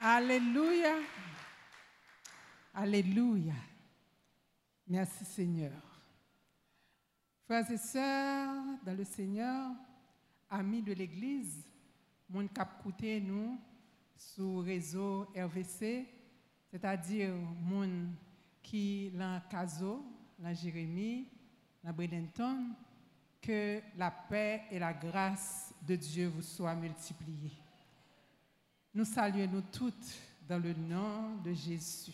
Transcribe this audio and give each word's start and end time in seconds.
Alléluia. 0.00 0.94
Alléluia. 2.72 3.54
Merci 4.86 5.24
Seigneur. 5.24 5.72
Frères 7.44 7.68
et 7.68 7.78
sœurs 7.78 8.54
dans 8.84 8.96
le 8.96 9.02
Seigneur, 9.02 9.72
amis 10.50 10.82
de 10.82 10.92
l'Église, 10.92 11.66
mon 12.30 12.46
cap 12.46 12.84
nous 13.22 13.58
sur 14.16 14.62
réseau 14.62 15.26
RVC, 15.34 16.06
c'est-à-dire 16.70 17.34
mon 17.60 18.10
qui 18.62 19.10
dans 19.10 19.42
Caso, 19.50 20.04
dans 20.38 20.54
Jérémie, 20.54 21.26
dans 21.82 21.92
Bredenton, 21.92 22.68
que 23.42 23.80
la 23.96 24.12
paix 24.12 24.62
et 24.70 24.78
la 24.78 24.92
grâce 24.92 25.74
de 25.82 25.96
Dieu 25.96 26.28
vous 26.28 26.42
soient 26.42 26.74
multipliées. 26.76 27.67
Nous 28.98 29.04
saluons 29.04 29.46
nous 29.46 29.62
toutes 29.72 30.18
dans 30.48 30.58
le 30.58 30.74
nom 30.74 31.36
de 31.44 31.52
Jésus. 31.52 32.10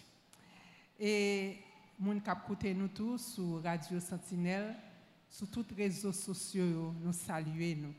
Et 1.01 1.57
mon 1.99 2.21
cap 2.21 2.47
côté 2.47 2.75
nous 2.75 2.89
tous 2.89 3.37
sur 3.37 3.63
Radio 3.63 3.99
Sentinelle, 3.99 4.77
sur 5.31 5.51
tous 5.51 5.65
les 5.71 5.85
réseaux 5.85 6.13
sociaux, 6.13 6.93
nous 7.01 7.15
saluons 7.15 7.77
nous. 7.85 7.95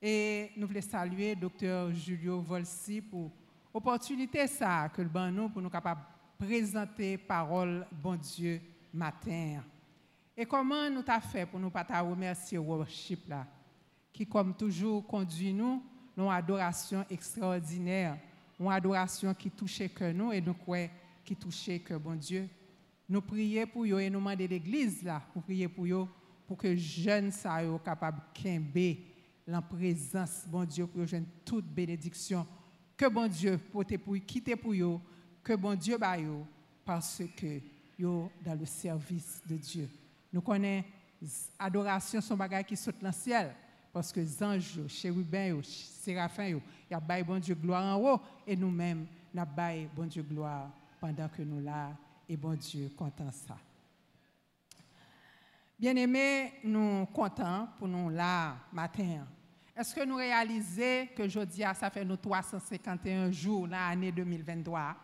Et 0.00 0.52
nous 0.56 0.68
voulons 0.68 0.80
saluer 0.82 1.34
Dr 1.34 1.90
Julio 1.94 2.40
Volsi 2.42 3.00
pour 3.00 3.32
l'opportunité 3.74 4.46
ça 4.46 4.88
que 4.88 5.02
le 5.02 5.08
ban 5.08 5.32
nous 5.32 5.48
pour 5.48 5.60
nous 5.60 5.68
capables 5.68 6.02
présenter 6.38 7.18
parole 7.18 7.88
bon 7.90 8.14
Dieu 8.14 8.60
matin. 8.94 9.64
Et 10.36 10.46
comment 10.46 10.88
nous 10.88 11.02
t'a 11.02 11.20
fait 11.20 11.44
pour 11.44 11.58
nous 11.58 11.70
pas 11.70 11.82
remercier 12.02 12.58
worship 12.58 13.28
là 13.28 13.44
qui 14.12 14.24
comme 14.28 14.54
toujours 14.54 15.04
conduit 15.04 15.52
nous 15.52 15.82
une 16.16 16.28
adoration 16.28 17.04
extraordinaire, 17.10 18.16
une 18.58 18.68
adoration 18.70 19.34
qui 19.34 19.50
touchait 19.50 19.88
que 19.88 20.10
nous 20.12 20.32
et 20.32 20.40
nous 20.40 20.54
croyons 20.54 20.88
qui 21.24 21.34
touchait 21.34 21.80
que 21.80 21.94
bon 21.94 22.14
Dieu. 22.14 22.48
Nous 23.08 23.20
prions 23.20 23.66
pour 23.66 23.84
eux 23.84 24.00
et 24.00 24.08
nous 24.08 24.18
demandons 24.18 24.46
l'église 24.48 25.02
là 25.02 25.20
pour 25.32 25.42
prier 25.42 25.68
pour 25.68 25.84
eux 25.84 26.08
pour 26.46 26.56
que 26.56 26.74
jeunes 26.76 27.32
soient 27.32 27.80
capables 27.84 28.22
de 28.42 28.96
la 29.46 29.60
présence 29.60 30.44
bon 30.46 30.64
Dieu 30.64 30.86
pour 30.86 31.04
jouer 31.04 31.22
toute 31.44 31.66
bénédiction 31.66 32.46
que 32.96 33.06
bon 33.08 33.28
Dieu 33.28 33.58
pour 33.72 33.84
quitter 34.26 34.56
pour 34.56 34.72
eux 34.72 35.00
que 35.42 35.52
bon 35.54 35.74
Dieu 35.74 35.98
ba 35.98 36.16
parce 36.84 37.22
que 37.36 37.60
yo 37.98 38.30
dans 38.44 38.54
le 38.54 38.66
service 38.66 39.42
de 39.46 39.56
Dieu. 39.56 39.88
Nous 40.32 40.40
connaissons 40.40 40.84
adoration 41.58 42.20
son 42.20 42.36
bagage 42.36 42.66
qui 42.66 42.76
saute 42.76 43.00
dans 43.00 43.08
le 43.08 43.12
ciel 43.12 43.54
parce 43.96 44.12
que 44.12 44.20
les 44.20 44.42
anges, 44.42 44.78
chérubins, 44.88 45.58
séraphins, 45.62 46.60
ils 46.90 46.94
ont 46.94 47.24
bon 47.24 47.38
Dieu 47.38 47.54
gloire 47.54 47.96
en 47.96 47.98
haut 47.98 48.20
et 48.46 48.54
nous-mêmes, 48.54 49.06
nous 49.32 49.40
avons 49.40 49.88
bon 49.96 50.04
Dieu 50.04 50.22
gloire 50.22 50.68
pendant 51.00 51.26
que 51.30 51.40
nous 51.40 51.60
là 51.60 51.92
et 52.28 52.36
bon 52.36 52.52
Dieu 52.58 52.90
content 52.94 53.30
ça. 53.30 53.56
Bien-aimés, 55.78 56.52
nous 56.62 57.06
contents 57.06 57.70
pour 57.78 57.88
nous 57.88 58.10
là 58.10 58.58
matin. 58.70 59.26
Est-ce 59.74 59.94
que 59.94 60.04
nous 60.04 60.16
réalisons 60.16 61.08
que 61.16 61.26
jeudi, 61.26 61.62
ça 61.62 61.88
fait 61.88 62.04
nos 62.04 62.18
351 62.18 63.30
jours 63.30 63.66
dans 63.66 63.78
l'année 63.78 64.12
2023? 64.12 64.94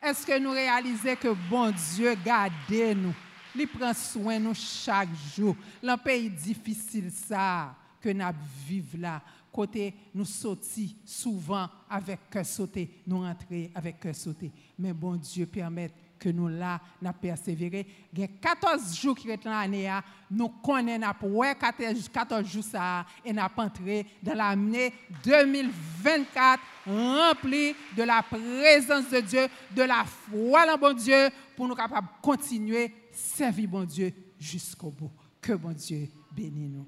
Est-ce 0.00 0.26
que 0.26 0.38
nous 0.38 0.52
réalisons 0.52 1.16
que 1.16 1.34
bon 1.50 1.70
Dieu 1.70 2.14
garde 2.24 2.52
nous? 2.96 3.14
Il 3.58 3.66
prend 3.66 3.92
soin 3.92 4.38
nous 4.38 4.54
chaque 4.54 5.08
jour. 5.34 5.56
Dans 5.82 5.98
pays 5.98 6.30
difficile 6.30 7.10
ça 7.10 7.74
que 8.00 8.10
nous 8.10 8.24
vivons 8.66 8.98
là, 9.00 9.20
côté 9.52 9.92
nous 10.14 10.24
sortis 10.24 10.96
souvent 11.04 11.68
avec 11.90 12.30
cœur 12.30 12.46
sauté, 12.46 13.02
nous 13.06 13.20
rentrer 13.20 13.72
avec 13.74 13.98
cœur 13.98 14.14
sauté. 14.14 14.52
Mais 14.78 14.92
bon 14.92 15.16
Dieu 15.16 15.46
permet 15.46 15.90
que 16.18 16.28
nous 16.28 16.48
là, 16.48 16.80
nous 17.00 17.12
persévéré. 17.12 17.86
Il 18.12 18.20
y 18.20 18.24
a 18.24 18.28
14 18.28 18.96
jours 18.98 19.16
qui 19.16 19.28
sont 19.28 19.36
dans 19.44 19.50
l'année, 19.50 19.90
nous 20.30 20.48
connaissons, 20.48 21.14
nous 21.22 22.02
14 22.10 22.46
jours 22.46 22.64
ça, 22.64 23.06
et 23.24 23.32
nous 23.32 23.42
entré 23.56 24.06
dans 24.22 24.34
l'année 24.34 24.92
2024 25.22 26.62
rempli 26.86 27.74
de 27.96 28.02
la 28.02 28.22
présence 28.22 29.10
de 29.10 29.20
Dieu, 29.20 29.46
de 29.70 29.82
la 29.82 30.04
foi 30.04 30.66
en 30.72 30.78
bon 30.78 30.94
Dieu, 30.94 31.28
pour 31.56 31.68
nous 31.68 31.74
capables 31.74 32.06
de 32.06 32.22
continuer 32.22 32.92
servir 33.12 33.68
bon 33.68 33.84
Dieu 33.84 34.12
jusqu'au 34.38 34.90
bout. 34.90 35.10
Que 35.40 35.52
bon 35.52 35.72
Dieu 35.72 36.08
bénisse 36.32 36.70
nous. 36.70 36.86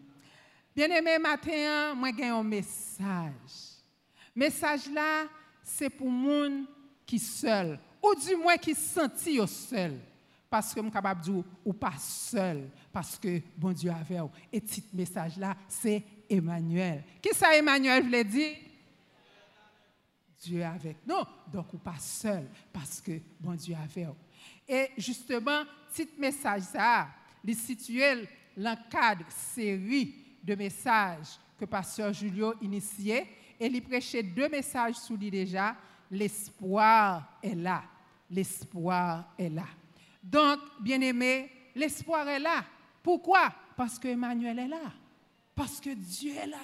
Bien-aimé, 0.74 1.18
matin, 1.18 1.94
moi 1.94 2.10
j'ai 2.16 2.26
un 2.26 2.42
message. 2.42 3.80
Message 4.34 4.90
là, 4.90 5.24
c'est 5.62 5.90
pour 5.90 6.08
gens 6.08 6.64
qui 7.04 7.18
seul, 7.18 7.78
ou 8.02 8.14
du 8.14 8.36
moins 8.36 8.56
qui 8.56 8.74
senti 8.74 9.38
seul. 9.46 9.98
Parce 10.48 10.74
que 10.74 10.80
je 10.80 10.84
suis 10.84 10.92
capable 10.92 11.20
de 11.20 11.30
dire, 11.30 11.44
ou 11.64 11.72
pas 11.72 11.96
seul, 11.96 12.68
parce 12.92 13.16
que 13.16 13.40
bon 13.56 13.72
Dieu 13.72 13.90
avait. 13.90 14.20
Et 14.52 14.60
ce 14.66 14.80
message 14.92 15.36
là, 15.36 15.56
c'est 15.68 16.02
Emmanuel. 16.28 17.04
Qui 17.22 17.34
ça 17.34 17.56
Emmanuel 17.56 18.02
voulait 18.02 18.24
dire? 18.24 18.56
Dieu 20.42 20.64
avec 20.64 20.96
nous. 21.06 21.22
Donc, 21.52 21.72
ou 21.74 21.78
pas 21.78 21.98
seul, 21.98 22.48
parce 22.72 23.00
que 23.00 23.20
bon 23.38 23.54
Dieu 23.54 23.76
avait. 23.76 24.08
Et 24.66 24.90
justement, 24.96 25.62
ce 25.92 26.02
message 26.18 26.62
ça, 26.62 27.08
il 27.44 27.50
est 27.50 27.54
situé 27.54 28.26
dans 28.56 28.70
le 28.70 28.90
cadre 28.90 29.24
série 29.28 30.14
de 30.42 30.54
messages 30.54 31.38
que 31.58 31.64
Pasteur 31.64 32.12
Julio 32.12 32.54
initié 32.62 33.26
et 33.58 33.66
il 33.66 33.82
prêchait 33.82 34.22
deux 34.22 34.48
messages 34.48 34.96
sous 34.96 35.16
lui 35.16 35.30
déjà. 35.30 35.76
L'espoir 36.10 37.38
est 37.42 37.54
là. 37.54 37.84
L'espoir 38.30 39.34
est 39.38 39.48
là. 39.48 39.66
Donc, 40.22 40.60
bien 40.80 41.00
aimé, 41.00 41.50
l'espoir 41.74 42.28
est 42.28 42.38
là. 42.38 42.64
Pourquoi? 43.02 43.52
Parce 43.76 43.98
que 43.98 44.08
Emmanuel 44.08 44.58
est 44.58 44.68
là. 44.68 44.92
Parce 45.54 45.80
que 45.80 45.90
Dieu 45.90 46.32
est 46.34 46.46
là. 46.46 46.58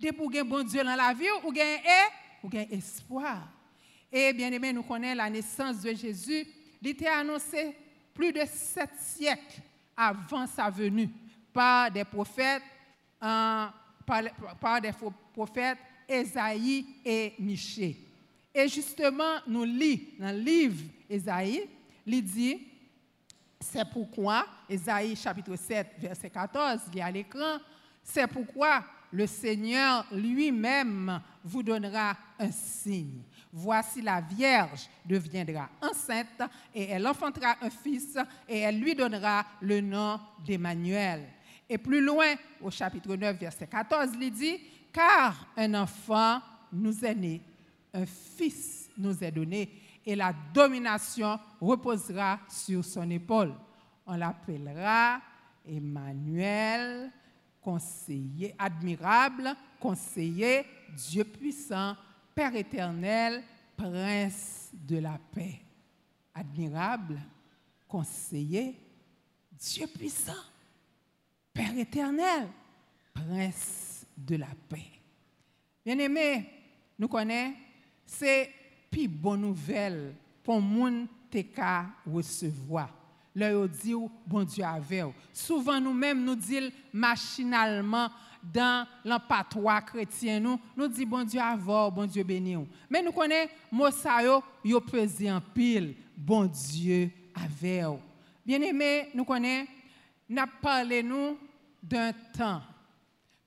Dès 0.00 0.12
pour 0.12 0.30
un 0.34 0.44
bon 0.44 0.64
Dieu 0.64 0.82
dans 0.82 0.96
la 0.96 1.12
vie, 1.12 1.26
ou 1.44 1.52
gain 1.52 2.66
espoir. 2.70 3.48
Et 4.10 4.32
bien 4.32 4.50
aimé, 4.52 4.72
nous 4.72 4.82
connaissons 4.82 5.16
la 5.16 5.30
naissance 5.30 5.80
de 5.80 5.94
Jésus. 5.94 6.46
Il 6.80 6.88
était 6.88 7.06
annoncé 7.06 7.76
plus 8.12 8.32
de 8.32 8.42
sept 8.46 8.90
siècles 8.98 9.60
avant 9.96 10.46
sa 10.46 10.70
venue 10.70 11.08
par 11.52 11.90
des 11.90 12.04
prophètes 12.04 12.62
par, 13.20 14.80
des 14.80 14.92
prophètes 15.32 15.78
Esaïe 16.08 16.86
et 17.04 17.34
Michée. 17.38 18.03
Et 18.54 18.68
justement, 18.68 19.40
nous 19.46 19.64
lisons 19.64 20.02
dans 20.20 20.30
le 20.30 20.38
livre 20.38 20.84
Esaïe, 21.10 21.68
il 22.06 22.22
dit, 22.22 22.68
c'est 23.58 23.84
pourquoi, 23.90 24.46
Esaïe 24.68 25.16
chapitre 25.16 25.56
7, 25.56 25.94
verset 25.98 26.30
14, 26.30 26.82
il 26.92 26.98
y 26.98 27.00
a 27.00 27.06
à 27.06 27.10
l'écran, 27.10 27.58
c'est 28.02 28.26
pourquoi 28.28 28.84
le 29.10 29.26
Seigneur 29.26 30.06
lui-même 30.12 31.20
vous 31.42 31.62
donnera 31.62 32.16
un 32.38 32.50
signe. 32.50 33.22
Voici 33.52 34.02
la 34.02 34.20
Vierge 34.20 34.88
deviendra 35.04 35.68
enceinte 35.80 36.42
et 36.74 36.90
elle 36.90 37.06
enfantera 37.06 37.56
un 37.60 37.70
fils 37.70 38.16
et 38.48 38.60
elle 38.60 38.78
lui 38.78 38.94
donnera 38.94 39.46
le 39.60 39.80
nom 39.80 40.20
d'Emmanuel. 40.44 41.28
Et 41.68 41.78
plus 41.78 42.00
loin, 42.00 42.34
au 42.60 42.70
chapitre 42.70 43.16
9, 43.16 43.38
verset 43.38 43.66
14, 43.66 44.10
il 44.20 44.30
dit, 44.30 44.60
car 44.92 45.46
un 45.56 45.74
enfant 45.74 46.40
nous 46.72 47.04
est 47.04 47.14
né, 47.14 47.40
un 47.94 48.06
fils 48.06 48.90
nous 48.98 49.22
est 49.24 49.32
donné, 49.32 49.70
et 50.04 50.14
la 50.14 50.34
domination 50.52 51.38
reposera 51.60 52.40
sur 52.48 52.84
son 52.84 53.08
épaule. 53.10 53.54
On 54.04 54.16
l'appellera 54.16 55.20
Emmanuel, 55.64 57.10
conseiller 57.62 58.54
admirable, 58.58 59.54
conseiller, 59.80 60.66
Dieu 60.94 61.24
puissant, 61.24 61.96
Père 62.34 62.54
éternel, 62.56 63.42
prince 63.76 64.70
de 64.72 64.98
la 64.98 65.18
paix. 65.32 65.60
Admirable, 66.34 67.20
conseiller, 67.88 68.76
Dieu 69.52 69.86
puissant. 69.86 70.32
Père 71.52 71.78
éternel, 71.78 72.48
prince 73.14 74.04
de 74.16 74.36
la 74.36 74.48
paix. 74.68 74.90
Bien-aimé, 75.86 76.50
nous 76.98 77.08
connaissons, 77.08 77.54
c'est 78.06 78.50
plus 78.90 79.08
bonne 79.08 79.40
nouvelle 79.40 80.14
pour 80.42 80.60
monde 80.60 81.06
te 81.30 81.38
recevoir. 82.06 82.90
Là, 83.34 83.66
dit, 83.66 83.94
bon 84.26 84.44
Dieu 84.44 84.64
avec. 84.64 85.06
Souvent, 85.32 85.80
nous-mêmes, 85.80 86.24
nous 86.24 86.36
disons 86.36 86.70
machinalement 86.92 88.08
dans 88.40 88.86
l'empatois 89.04 89.80
chrétien, 89.80 90.38
nous, 90.38 90.60
nous 90.76 90.86
disons 90.86 91.08
bon 91.08 91.24
Dieu 91.24 91.40
avoir, 91.40 91.90
bon 91.90 92.06
Dieu 92.06 92.22
béni. 92.22 92.56
Mais 92.88 93.02
nous 93.02 93.10
connaissons, 93.10 93.50
mot 93.72 93.90
ça, 93.90 94.22
yo 94.22 94.80
pile, 94.80 95.96
bon 96.16 96.44
Dieu 96.44 97.10
avec. 97.34 97.98
Bien-aimé, 98.46 99.08
nous 99.14 99.24
connaissons, 99.24 99.68
n'a 100.28 100.46
parlé 100.46 101.02
nous 101.02 101.36
d'un 101.82 102.12
temps 102.36 102.62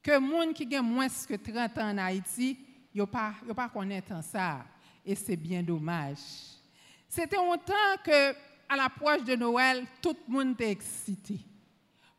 que 0.04 0.12
gens 0.12 0.54
qui 0.54 0.78
ont 0.78 0.84
moins 0.84 1.08
que 1.08 1.36
30 1.36 1.78
ans 1.78 1.92
en 1.92 1.98
Haïti, 1.98 2.58
ne 3.02 3.06
pas, 3.06 3.34
pas 3.56 3.70
ça. 4.22 4.66
et 5.06 5.16
c'est 5.16 5.36
bien 5.36 5.64
dommage. 5.64 6.18
C'était 7.08 7.38
un 7.38 7.58
temps 7.58 7.74
que, 8.04 8.32
à 8.70 8.76
l'approche 8.76 9.24
de 9.24 9.36
Noël, 9.36 9.86
tout 10.02 10.16
le 10.28 10.34
monde 10.34 10.52
était 10.52 10.72
excité. 10.72 11.40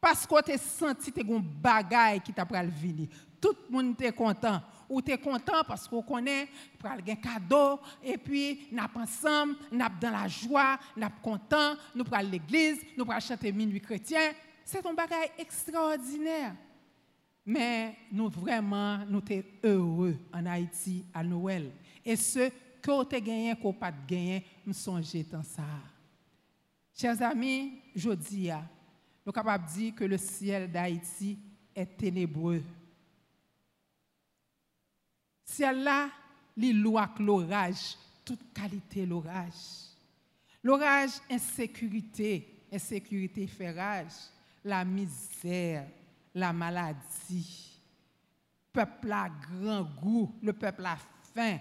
Parce 0.01 0.27
qu'on 0.27 0.41
t'a 0.41 0.57
senti 0.57 1.13
que 1.13 1.21
un 1.21 1.41
bagaille 1.41 2.21
qui 2.21 2.33
t'a 2.33 2.45
venir. 2.45 3.09
Tout 3.41 3.55
le 3.69 3.73
monde 3.73 3.93
était 3.93 4.13
content. 4.13 4.63
Ou 4.89 5.03
t'es 5.03 5.19
content 5.19 5.63
parce 5.67 5.87
qu'on 5.87 6.03
connaît, 6.03 6.49
pral 6.79 7.01
un 7.07 7.15
cadeau, 7.17 7.79
et 8.03 8.17
puis 8.17 8.69
nous 8.73 8.83
ensemble, 8.95 9.57
nous 9.71 9.85
dans 10.01 10.11
la 10.11 10.27
joie, 10.27 10.79
nous 10.97 11.09
content, 11.23 11.75
nous 11.95 12.05
pral 12.05 12.31
l'église, 12.31 12.81
nous 12.97 13.05
pral 13.05 13.21
chanter 13.21 13.53
minuit 13.53 13.81
chrétien. 13.81 14.33
C'est 14.65 14.85
un 14.87 14.95
bagaille 14.95 15.31
extraordinaire. 15.39 16.55
Mais 17.51 17.97
nous 18.13 18.29
vraiment, 18.29 18.99
nous 19.07 19.23
sommes 19.27 19.43
heureux 19.65 20.19
en 20.35 20.45
Haïti 20.45 21.03
à 21.15 21.25
Noël. 21.25 21.73
Et 22.05 22.15
ce 22.15 22.51
que 22.83 22.91
vous 22.91 23.01
avez 23.01 23.23
gagné, 23.23 23.57
que 23.57 23.63
vous 23.63 23.73
pas 23.73 23.91
gagné, 23.91 24.45
nous 24.67 24.75
songez 24.75 25.23
dans 25.23 25.43
ça. 25.43 25.63
Chers 26.95 27.23
amis, 27.23 27.81
je 27.97 28.11
dis, 28.11 28.49
nous 28.51 28.53
sommes 29.25 29.33
capables 29.33 29.67
de 29.67 29.73
dire 29.73 29.95
que 29.95 30.05
le 30.05 30.19
ciel 30.19 30.71
d'Haïti 30.71 31.39
est 31.75 31.97
ténébreux. 31.97 32.63
Ciel 35.43 35.85
là, 35.85 36.11
il 36.55 36.83
l'orage, 36.83 37.97
toute 38.27 38.53
qualité 38.53 39.07
l'orage. 39.07 39.89
L'orage, 40.63 41.13
insécurité, 41.31 42.67
insécurité 42.71 43.47
fait 43.47 43.71
rage, 43.71 44.13
la 44.63 44.85
misère, 44.85 45.87
la 46.35 46.53
maladie. 46.53 47.81
Le 48.75 48.85
peuple 48.85 49.13
a 49.13 49.29
grand 49.29 49.83
goût, 49.83 50.35
le 50.43 50.53
peuple 50.53 50.87
a 50.87 50.97
faim. 51.35 51.59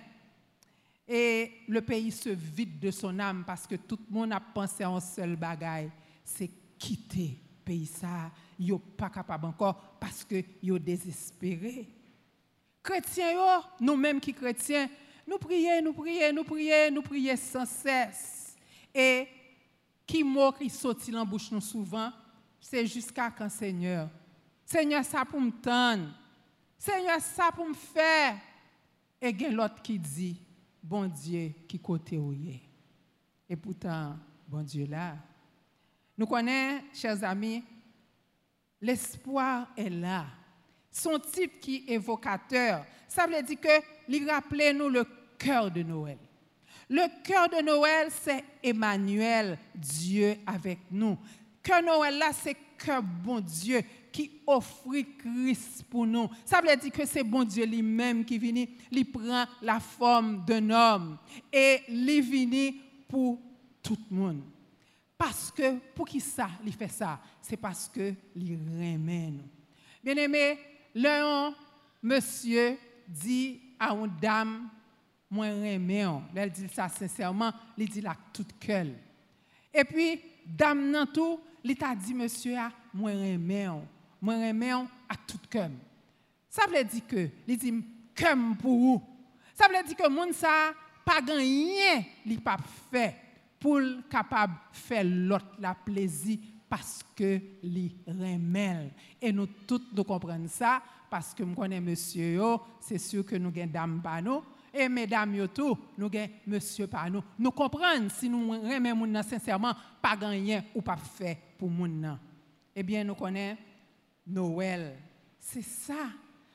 Et 1.07 1.61
le 1.67 1.81
pays 1.81 2.11
se 2.11 2.29
vide 2.29 2.79
de 2.79 2.91
son 2.91 3.17
âme 3.19 3.43
parce 3.45 3.65
que 3.65 3.75
tout 3.75 3.99
le 4.09 4.13
monde 4.13 4.33
a 4.33 4.39
pensé 4.39 4.83
un 4.83 4.99
seul 4.99 5.35
bagaille, 5.35 5.89
c'est 6.23 6.51
quitter 6.77 7.39
le 7.59 7.63
pays 7.63 7.85
ça. 7.85 8.29
Ils 8.59 8.69
sont 8.69 8.79
pas 8.79 9.09
capable 9.09 9.45
encore 9.45 9.97
parce 9.99 10.23
que 10.25 10.41
sont 10.65 10.77
désespérés. 10.77 11.87
Chrétiens, 12.83 13.61
nous-mêmes 13.79 14.19
qui 14.19 14.33
chrétiens, 14.33 14.89
nous 15.27 15.37
prions, 15.37 15.81
nous 15.83 15.93
prions, 15.93 16.33
nous 16.33 16.43
prions, 16.43 16.91
nous 16.91 17.01
prions 17.01 17.35
sans 17.35 17.65
cesse. 17.65 18.55
Et 18.93 19.27
qui 20.05 20.23
mot 20.23 20.51
qui 20.53 20.69
sortit 20.69 21.15
en 21.15 21.25
bouche 21.25 21.51
nous 21.51 21.61
souvent, 21.61 22.11
c'est 22.59 22.85
jusqu'à 22.85 23.29
quand 23.29 23.49
Seigneur? 23.49 24.09
Seigneur, 24.67 25.05
ça 25.05 25.23
pour 25.23 25.39
me 25.39 25.49
tendre. 25.49 26.09
Seigneur, 26.77 27.21
ça 27.21 27.49
pour 27.55 27.69
me 27.69 27.73
faire. 27.73 28.35
Et 29.21 29.29
il 29.29 29.41
y 29.41 29.49
l'autre 29.49 29.81
qui 29.81 29.97
dit, 29.97 30.41
bon 30.83 31.07
Dieu, 31.07 31.53
qui 31.65 31.79
côté 31.79 32.17
où 32.17 32.35
Et 33.49 33.55
pourtant, 33.55 34.17
bon 34.45 34.61
Dieu 34.63 34.85
là. 34.85 35.15
Nous 36.17 36.27
connaissons, 36.27 36.83
chers 36.93 37.23
amis, 37.23 37.63
l'espoir 38.81 39.69
est 39.77 39.89
là. 39.89 40.25
Son 40.91 41.17
titre 41.17 41.61
qui 41.61 41.85
est 41.87 41.93
évocateur, 41.93 42.85
ça 43.07 43.25
veut 43.25 43.41
dire 43.43 43.61
que 43.61 43.69
il 44.09 44.29
rappelle 44.29 44.75
nous 44.75 44.89
le 44.89 45.05
cœur 45.39 45.71
de 45.71 45.81
Noël. 45.81 46.17
Le 46.89 47.07
cœur 47.23 47.47
de 47.47 47.63
Noël, 47.63 48.09
c'est 48.11 48.43
Emmanuel, 48.61 49.57
Dieu 49.73 50.35
avec 50.45 50.79
nous. 50.91 51.17
Cœur 51.63 51.81
Noël 51.81 52.17
là, 52.17 52.31
c'est 52.33 52.57
cœur 52.77 53.01
bon 53.01 53.39
Dieu 53.39 53.81
qui 54.17 54.31
offre 54.47 54.89
Christ 55.19 55.83
pour 55.87 56.07
nous. 56.07 56.27
Ça 56.43 56.59
veut 56.59 56.75
dire 56.75 56.91
que 56.91 57.05
c'est 57.05 57.23
bon 57.23 57.43
Dieu 57.43 57.63
lui-même 57.67 58.25
qui 58.25 58.39
vient, 58.39 58.65
il 58.89 59.11
prend 59.11 59.45
la 59.61 59.79
forme 59.79 60.43
d'un 60.43 60.71
homme 60.71 61.17
et 61.53 61.81
il 61.87 62.21
vient 62.21 62.71
pour 63.07 63.39
tout 63.83 63.97
le 64.09 64.17
monde. 64.17 64.41
Parce 65.15 65.51
que, 65.51 65.77
pour 65.93 66.07
qui 66.07 66.19
ça, 66.19 66.49
il 66.65 66.73
fait 66.73 66.87
ça? 66.87 67.19
C'est 67.39 67.57
parce 67.57 67.87
que 67.87 68.11
il 68.35 68.57
nous. 68.57 69.43
Bien 70.03 70.15
aimé, 70.15 70.57
l'un 70.95 71.53
monsieur 72.01 72.75
dit 73.07 73.59
à 73.79 73.93
une 73.93 74.11
dame, 74.19 74.67
moi 75.29 75.45
remets, 75.45 76.05
elle 76.35 76.51
dit 76.51 76.67
ça 76.73 76.89
sincèrement, 76.89 77.51
il 77.77 77.87
dit 77.87 78.01
là 78.01 78.15
tout 78.33 78.45
cœur. 78.59 78.87
Et 79.71 79.83
puis, 79.83 80.19
dame 80.43 80.89
nan 80.89 81.05
tout, 81.05 81.39
il 81.63 81.75
t'a 81.75 81.93
dit 81.95 82.15
monsieur, 82.15 82.55
ah, 82.57 82.71
moi 82.91 83.11
remets 83.11 83.67
moi 84.21 84.35
remets 84.35 84.71
à 84.71 85.15
tout 85.25 85.39
cœur. 85.49 85.69
Ça 86.49 86.63
veut 86.67 86.83
dire 86.83 87.07
que, 87.07 87.29
il 87.47 87.57
dit 87.57 87.73
comme 88.15 88.57
pour 88.57 88.77
vous. 88.77 89.03
Ça 89.53 89.67
veut 89.67 89.87
dire 89.87 89.95
que 89.97 90.09
moun 90.09 90.33
ça 90.33 90.73
pas 91.05 91.19
rien 91.25 92.03
li 92.25 92.37
pas 92.37 92.57
fait 92.91 93.15
pour 93.59 93.79
capable 94.09 94.53
faire 94.71 95.03
l'autre 95.03 95.55
la 95.59 95.73
plaisir 95.73 96.37
parce 96.69 97.03
que 97.15 97.39
li 97.63 97.95
remet. 98.07 98.91
Et 99.21 99.31
nous 99.31 99.47
tous 99.67 99.81
nous 99.95 100.03
comprenons 100.03 100.47
ça 100.47 100.81
parce 101.09 101.33
que 101.33 101.43
nous 101.43 101.55
connaissons 101.55 101.85
monsieur 101.85 102.39
c'est 102.79 102.97
sûr 102.97 103.25
que 103.25 103.35
nous 103.35 103.49
avons 103.49 103.71
dame 103.71 104.01
pas 104.01 104.21
nous 104.21 104.41
et 104.73 104.89
mesdames 104.89 105.31
nous 105.31 105.43
avons 105.43 106.29
monsieur 106.45 106.87
pas 106.87 107.09
nous. 107.09 107.51
Comprenons 107.51 108.09
si 108.09 108.29
nous 108.29 108.39
moun 108.39 109.23
sincèrement 109.23 109.73
pas 110.01 110.15
rien 110.19 110.63
ou 110.75 110.81
pas 110.81 110.97
fait 110.97 111.37
pour 111.57 111.69
moun 111.69 112.17
Eh 112.75 112.83
bien 112.83 113.03
nous 113.03 113.15
connaissons 113.15 113.57
Noël. 114.27 114.97
C'est 115.39 115.63
ça, 115.63 116.09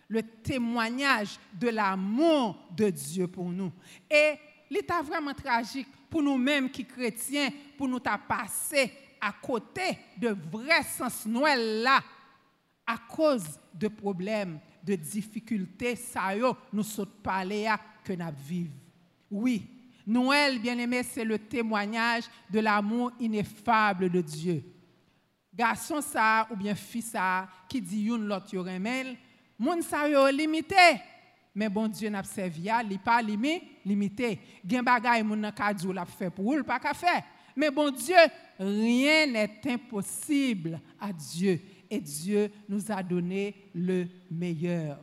le 0.08 0.22
témoignage 0.22 1.38
de 1.58 1.68
l'amour 1.68 2.56
de 2.76 2.90
Dieu 2.90 3.26
pour 3.26 3.48
nous. 3.50 3.72
Et 4.10 4.34
l'état 4.70 5.02
vraiment 5.02 5.34
tragique 5.34 5.88
pour 6.10 6.22
nous-mêmes 6.22 6.70
qui 6.70 6.84
chrétiens, 6.84 7.48
pour 7.78 7.88
nous 7.88 8.00
passer 8.00 8.92
à 9.20 9.32
côté 9.32 9.98
de 10.18 10.36
vrai 10.50 10.82
sens 10.82 11.24
Noël 11.26 11.82
là, 11.82 12.00
à 12.86 12.98
cause 12.98 13.44
de 13.72 13.88
problèmes, 13.88 14.58
de 14.82 14.96
difficultés, 14.96 15.96
ça 15.96 16.36
y 16.36 16.42
nous 16.72 16.82
sommes 16.82 17.06
parler 17.22 17.66
à 17.66 17.78
que 18.04 18.12
nous 18.12 18.26
vivons. 18.44 18.72
Oui, 19.30 19.66
Noël, 20.06 20.58
bien 20.58 20.76
aimé, 20.76 21.02
c'est 21.04 21.24
le 21.24 21.38
témoignage 21.38 22.24
de 22.50 22.58
l'amour 22.60 23.12
ineffable 23.20 24.10
de 24.10 24.20
Dieu 24.20 24.71
garçon 25.54 26.00
ça 26.00 26.46
ou 26.50 26.56
bien 26.56 26.74
fille 26.74 27.02
ça 27.02 27.48
qui 27.68 27.80
dit 27.80 28.06
une 28.06 28.26
l'autre 28.26 28.54
yo 28.54 28.62
remel 28.62 29.16
moun 29.58 29.82
ça 29.82 30.08
yo 30.08 30.28
limité. 30.28 30.74
Mais 31.54 31.68
bon 31.68 31.86
Dieu 31.86 32.08
n'a 32.08 32.24
servi 32.24 32.70
à 32.70 32.82
li 32.82 32.96
pas 32.98 33.20
limité. 33.20 34.40
Gen 34.66 34.82
bagay 34.82 35.22
moun 35.22 35.40
nan 35.40 35.52
l'a 35.94 36.06
fait 36.06 36.30
pour 36.30 36.46
ou 36.46 36.62
pas 36.62 36.80
ka 36.80 36.94
fait 36.94 37.24
mais 37.54 37.70
bon 37.70 37.90
Dieu 37.90 38.16
rien 38.58 39.26
n'est 39.26 39.60
impossible 39.66 40.80
à 40.98 41.12
Dieu. 41.12 41.60
Et 41.90 42.00
Dieu 42.00 42.50
nous 42.66 42.90
a 42.90 43.02
donné 43.02 43.54
le 43.74 44.08
meilleur. 44.30 44.98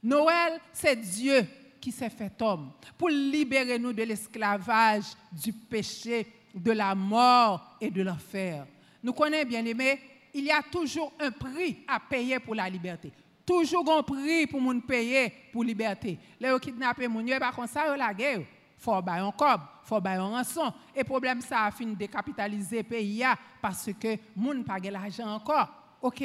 Noël 0.00 0.60
c'est 0.72 0.96
Dieu 0.96 1.44
qui 1.80 1.90
s'est 1.90 2.10
fait 2.10 2.40
homme 2.40 2.70
pour 2.96 3.08
libérer 3.08 3.76
nous 3.76 3.92
de 3.92 4.04
l'esclavage, 4.04 5.16
du 5.32 5.52
péché, 5.52 6.26
de 6.54 6.70
la 6.70 6.94
mort 6.94 7.76
et 7.80 7.90
de 7.90 8.02
l'enfer. 8.02 8.64
Nous 9.02 9.12
connaissons 9.12 9.48
bien 9.48 9.64
aimé, 9.64 9.98
il 10.34 10.44
y 10.44 10.50
a 10.50 10.62
toujours 10.62 11.12
un 11.18 11.30
prix 11.30 11.78
à 11.86 12.00
payer 12.00 12.38
pour 12.38 12.54
la 12.54 12.68
liberté. 12.68 13.12
Toujours 13.44 13.90
un 13.92 14.02
prix 14.02 14.46
pour 14.46 14.60
nous 14.60 14.80
payer 14.80 15.32
pour 15.52 15.64
la 15.64 15.68
liberté. 15.68 16.18
Les 16.40 16.56
kidnappés, 16.60 17.08
mon 17.08 17.22
Dieu, 17.22 17.38
par 17.38 17.54
contre, 17.54 17.70
ça, 17.70 17.96
la 17.96 18.14
guerre. 18.14 18.40
faut 18.78 19.02
bailler 19.02 19.26
un 19.26 19.32
cob, 19.32 19.60
faut 19.84 20.00
bailler 20.00 20.20
un 20.20 20.28
rançon. 20.28 20.72
Et 20.94 21.04
problème, 21.04 21.40
ça 21.40 21.64
a 21.64 21.70
fini 21.70 21.92
de 21.92 21.98
décapitaliser 21.98 22.78
le 22.78 22.82
pays 22.84 23.24
parce 23.60 23.90
que 24.00 24.16
moun 24.36 24.64
pas 24.64 24.78
l'argent 24.78 25.34
encore. 25.34 25.68
OK? 26.00 26.22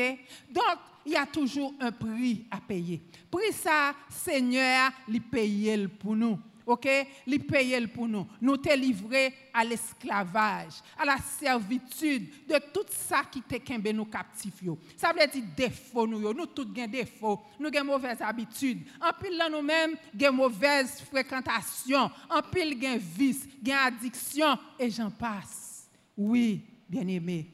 Donc, 0.50 0.77
il 1.05 1.13
y 1.13 1.15
a 1.15 1.25
toujours 1.25 1.74
un 1.79 1.91
prix 1.91 2.46
à 2.51 2.60
payer. 2.60 3.01
Prix 3.31 3.53
ça, 3.53 3.93
Seigneur, 4.10 4.91
il 5.07 5.22
paye 5.22 5.88
pour 6.00 6.15
nous 6.15 6.39
ok, 6.68 6.88
li 7.26 7.40
paye 7.40 7.88
pour 7.88 8.08
nous. 8.08 8.28
Nous 8.42 8.58
te 8.58 8.76
livré 8.76 9.34
à 9.54 9.64
l'esclavage, 9.64 10.82
à 10.98 11.06
la 11.06 11.18
servitude 11.18 12.30
de 12.48 12.60
tout 12.74 12.86
ça 12.90 13.24
qui 13.32 13.42
te 13.42 13.56
kembe 13.56 13.88
nous 13.94 14.06
captifs 14.06 14.62
Ça 14.98 15.14
veut 15.14 15.28
dire 15.28 15.44
défaut 15.56 16.06
nous 16.06 16.20
Nous 16.34 16.46
tous 16.48 16.68
avons 16.78 16.88
défaut. 16.88 17.42
Nous 17.60 17.70
avons 17.74 17.86
mauvaise 17.86 18.22
habitude. 18.22 18.86
En 19.02 19.14
pile 19.14 19.38
là 19.38 19.50
nous-mêmes, 19.50 19.96
avons 20.22 20.36
mauvaise 20.36 21.02
fréquentation. 21.02 22.12
En 22.30 22.42
pile 22.42 22.86
avons 22.86 23.02
vice, 23.16 23.48
avons 23.66 23.78
addiction 23.88 24.58
et 24.78 24.90
j'en 24.90 25.10
passe. 25.10 25.90
Oui, 26.18 26.62
bien 26.90 27.08
aimé. 27.08 27.48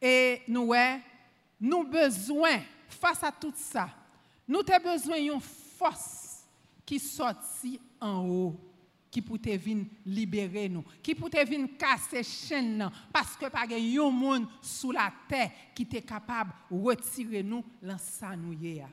Et 0.00 0.42
nous 0.48 0.66
ouais, 0.66 1.00
nous 1.60 1.84
besoin 1.84 2.60
face 2.88 3.22
à 3.22 3.32
tout 3.32 3.52
ça. 3.54 3.88
Nous 4.48 4.60
avons 4.72 4.92
besoin 4.92 5.20
d'une 5.20 5.40
force 5.40 6.44
qui 6.84 6.98
sortit 6.98 7.80
qui 9.10 9.22
peut 9.22 9.56
venir 9.56 9.86
libérer 10.04 10.68
nous, 10.68 10.84
qui 11.00 11.14
peut 11.14 11.28
venir 11.44 11.68
casser 11.78 12.24
chaîne 12.24 12.90
parce 13.12 13.36
que 13.36 13.48
pas 13.48 13.64
un 13.70 14.10
monde 14.10 14.46
sous 14.60 14.90
la 14.90 15.12
terre 15.28 15.52
qui 15.72 15.86
est 15.92 16.02
capable 16.02 16.52
de 16.68 16.76
retirer 16.76 17.42
nous 17.42 17.64
l'ensanouiller. 17.80 18.84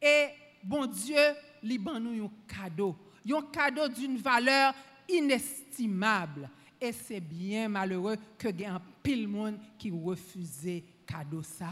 Et 0.00 0.26
bon 0.64 0.86
Dieu, 0.86 1.16
li 1.62 1.78
nous 1.78 2.24
un 2.24 2.30
cadeau, 2.48 2.96
un 3.24 3.42
cadeau 3.52 3.86
d'une 3.86 4.16
valeur 4.16 4.74
inestimable. 5.08 6.50
Et 6.80 6.90
c'est 6.90 7.20
bien 7.20 7.68
malheureux 7.68 8.16
que 8.36 8.48
un 8.64 8.82
pile 9.00 9.28
monde 9.28 9.60
qui 9.78 9.92
refusait 9.92 10.82
cadeau 11.06 11.42
ça. 11.44 11.70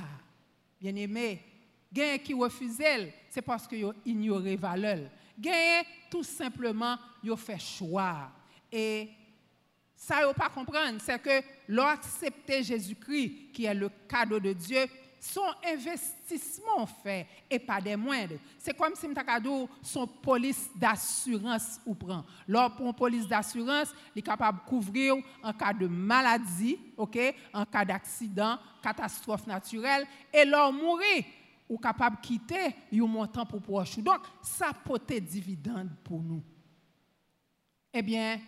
Bien 0.81 0.95
aimé, 0.95 1.43
gain 1.93 2.19
qui 2.19 2.35
refusait, 2.35 3.13
c'est 3.29 3.43
parce 3.43 3.67
que 3.67 3.75
yo 3.75 3.93
ignoré 4.07 4.55
valeur. 4.55 5.11
Gain 5.41 5.83
tout 6.11 6.23
simplement 6.23 6.97
yo 7.23 7.37
fait 7.37 7.59
choix. 7.59 8.31
Et 8.71 9.09
ça 9.97 10.23
yo 10.23 10.33
pas 10.33 10.49
comprendre, 10.49 10.99
c'est 11.01 11.21
que 11.21 11.43
l'accepter 11.69 12.63
Jésus-Christ 12.63 13.53
qui 13.53 13.65
est 13.65 13.75
le 13.75 13.91
cadeau 14.09 14.41
de 14.41 14.53
Dieu, 14.53 14.87
son 15.21 15.45
investissement 15.67 16.87
fait 16.87 17.27
et 17.51 17.59
pas 17.59 17.81
des 17.81 17.95
moindres. 17.95 18.37
C'est 18.59 18.75
comme 18.77 18.95
si 18.95 19.07
cadeau 19.13 19.69
son 19.83 20.07
police 20.07 20.71
d'assurance 20.75 21.79
ou 21.85 21.95
prend. 21.95 22.25
Pour 22.77 22.87
une 22.87 22.95
police 22.95 23.29
d'assurance, 23.29 23.89
il 24.15 24.21
est 24.21 24.23
capable 24.23 24.61
de 24.61 24.69
couvrir 24.69 25.17
en 25.43 25.53
cas 25.53 25.75
de 25.75 25.87
maladie, 25.87 26.79
OK, 26.97 27.19
en 27.53 27.67
cas 27.67 27.85
d'accident, 27.85 28.59
catastrophe 28.83 29.47
naturelle 29.47 30.07
et 30.33 30.45
leur 30.47 30.73
mourir 30.73 31.25
ou 31.71 31.79
capable 31.79 32.17
de 32.17 32.21
quitter 32.21 32.75
un 32.93 33.07
montant 33.07 33.47
pour 33.47 33.63
proche. 33.63 33.99
Donc 33.99 34.19
ça 34.43 34.73
être 35.09 35.25
dividende 35.25 35.91
pour 36.03 36.21
nous. 36.21 36.43
Eh 37.93 38.03
bien, 38.03 38.41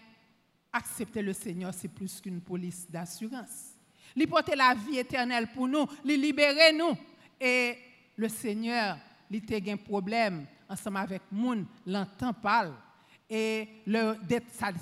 accepter 0.73 1.23
le 1.23 1.33
Seigneur, 1.33 1.73
c'est 1.73 1.89
plus 1.89 2.21
qu'une 2.21 2.41
police 2.41 2.91
d'assurance. 2.91 3.75
Il 4.17 4.27
porte 4.29 4.55
la 4.55 4.75
vie 4.75 4.99
éternelle 4.99 5.47
pour 5.55 5.69
nous, 5.69 5.87
il 6.05 6.21
libérer 6.21 6.73
nous. 6.73 6.97
Et 7.41 7.79
le 8.17 8.29
Seigneur, 8.29 8.99
il 9.31 9.55
a 9.55 9.73
un 9.73 9.77
problème 9.77 10.45
ensemble 10.69 10.99
avec 10.99 11.23
moun, 11.31 11.65
l'entend 11.87 12.33
parle. 12.33 12.75
Et 13.31 13.69
le, 13.87 14.17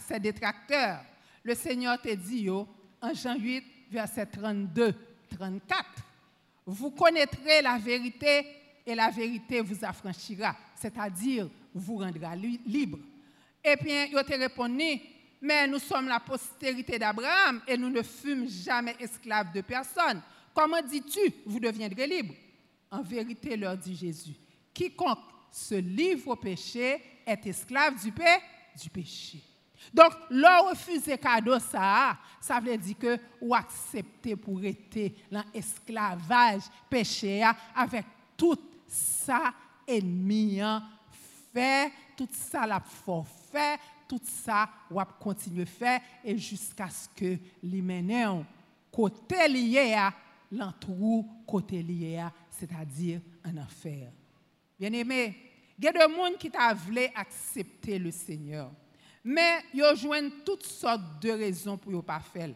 ses 0.08 0.18
détracteurs, 0.18 1.04
le 1.44 1.54
Seigneur 1.54 2.00
te 2.00 2.14
dit 2.14 2.48
en 2.50 3.14
Jean 3.14 3.36
8, 3.36 3.64
verset 3.90 4.26
32, 4.26 4.94
34, 5.28 5.84
vous 6.70 6.90
connaîtrez 6.90 7.62
la 7.62 7.78
vérité 7.78 8.46
et 8.86 8.94
la 8.94 9.10
vérité 9.10 9.60
vous 9.60 9.84
affranchira, 9.84 10.56
c'est-à-dire 10.74 11.48
vous 11.74 11.96
rendra 11.96 12.34
libre. 12.34 12.98
Et 13.64 13.76
puis, 13.76 13.90
il 14.10 14.24
te 14.24 14.38
répondu, 14.38 15.00
mais 15.40 15.66
nous 15.66 15.78
sommes 15.78 16.08
la 16.08 16.20
postérité 16.20 16.98
d'Abraham 16.98 17.60
et 17.66 17.76
nous 17.76 17.90
ne 17.90 18.02
fûmes 18.02 18.48
jamais 18.48 18.96
esclaves 18.98 19.52
de 19.52 19.60
personne. 19.60 20.22
Comment 20.54 20.82
dis-tu, 20.82 21.32
vous 21.46 21.60
deviendrez 21.60 22.06
libres 22.06 22.34
En 22.90 23.02
vérité, 23.02 23.56
leur 23.56 23.76
dit 23.76 23.94
Jésus, 23.94 24.34
quiconque 24.72 25.18
se 25.50 25.74
livre 25.74 26.28
au 26.28 26.36
péché 26.36 27.00
est 27.26 27.46
esclave 27.46 28.02
du, 28.02 28.10
du 28.10 28.90
péché. 28.90 29.42
Donc, 29.92 30.12
leur 30.30 30.70
refuser 30.70 31.16
cadeau, 31.18 31.58
ça, 31.58 32.16
ça 32.40 32.60
veut 32.60 32.76
dire 32.76 32.98
que 32.98 33.18
ou 33.40 33.54
accepter 33.54 34.36
pour 34.36 34.62
être 34.62 35.12
dans 35.30 35.44
l'esclavage 35.54 36.62
péché 36.88 37.42
avec 37.74 38.04
tout 38.36 38.58
ça 38.86 39.52
ennemi 39.86 40.60
fait, 41.52 41.92
tout 42.16 42.28
ça 42.32 42.66
la 42.66 42.80
forfait, 42.80 43.78
tout 44.08 44.20
ça, 44.22 44.68
va 44.90 45.04
continuer 45.04 45.62
à 45.62 45.66
faire 45.66 46.00
et 46.24 46.36
jusqu'à 46.36 46.88
ce 46.88 47.08
que 47.08 47.38
les 47.62 48.44
côté 48.90 49.48
lié 49.48 49.94
à 49.94 50.12
l'entrou 50.52 51.26
côté 51.46 51.82
lié 51.82 52.24
c'est-à-dire 52.50 53.20
un 53.44 53.56
enfer. 53.58 54.10
Bien 54.78 54.92
aimé, 54.92 55.36
il 55.78 55.84
y 55.84 55.88
a 55.88 55.92
des 55.92 56.00
gens 56.00 56.36
qui 56.38 56.50
t'a 56.50 56.74
voulu 56.74 57.06
accepter 57.14 57.98
le 57.98 58.10
Seigneur. 58.10 58.70
Mais 59.24 59.62
ils 59.74 59.96
joignent 59.96 60.30
toutes 60.44 60.64
sortes 60.64 61.20
de 61.20 61.30
raisons 61.30 61.76
pour 61.76 61.92
ne 61.92 62.00
pas 62.00 62.20
faire. 62.20 62.50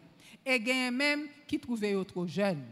Et 0.45 0.55
il 0.55 0.91
même 0.91 1.27
qui 1.47 1.59
trouvaient 1.59 1.95
trop 2.05 2.27
jeune. 2.27 2.63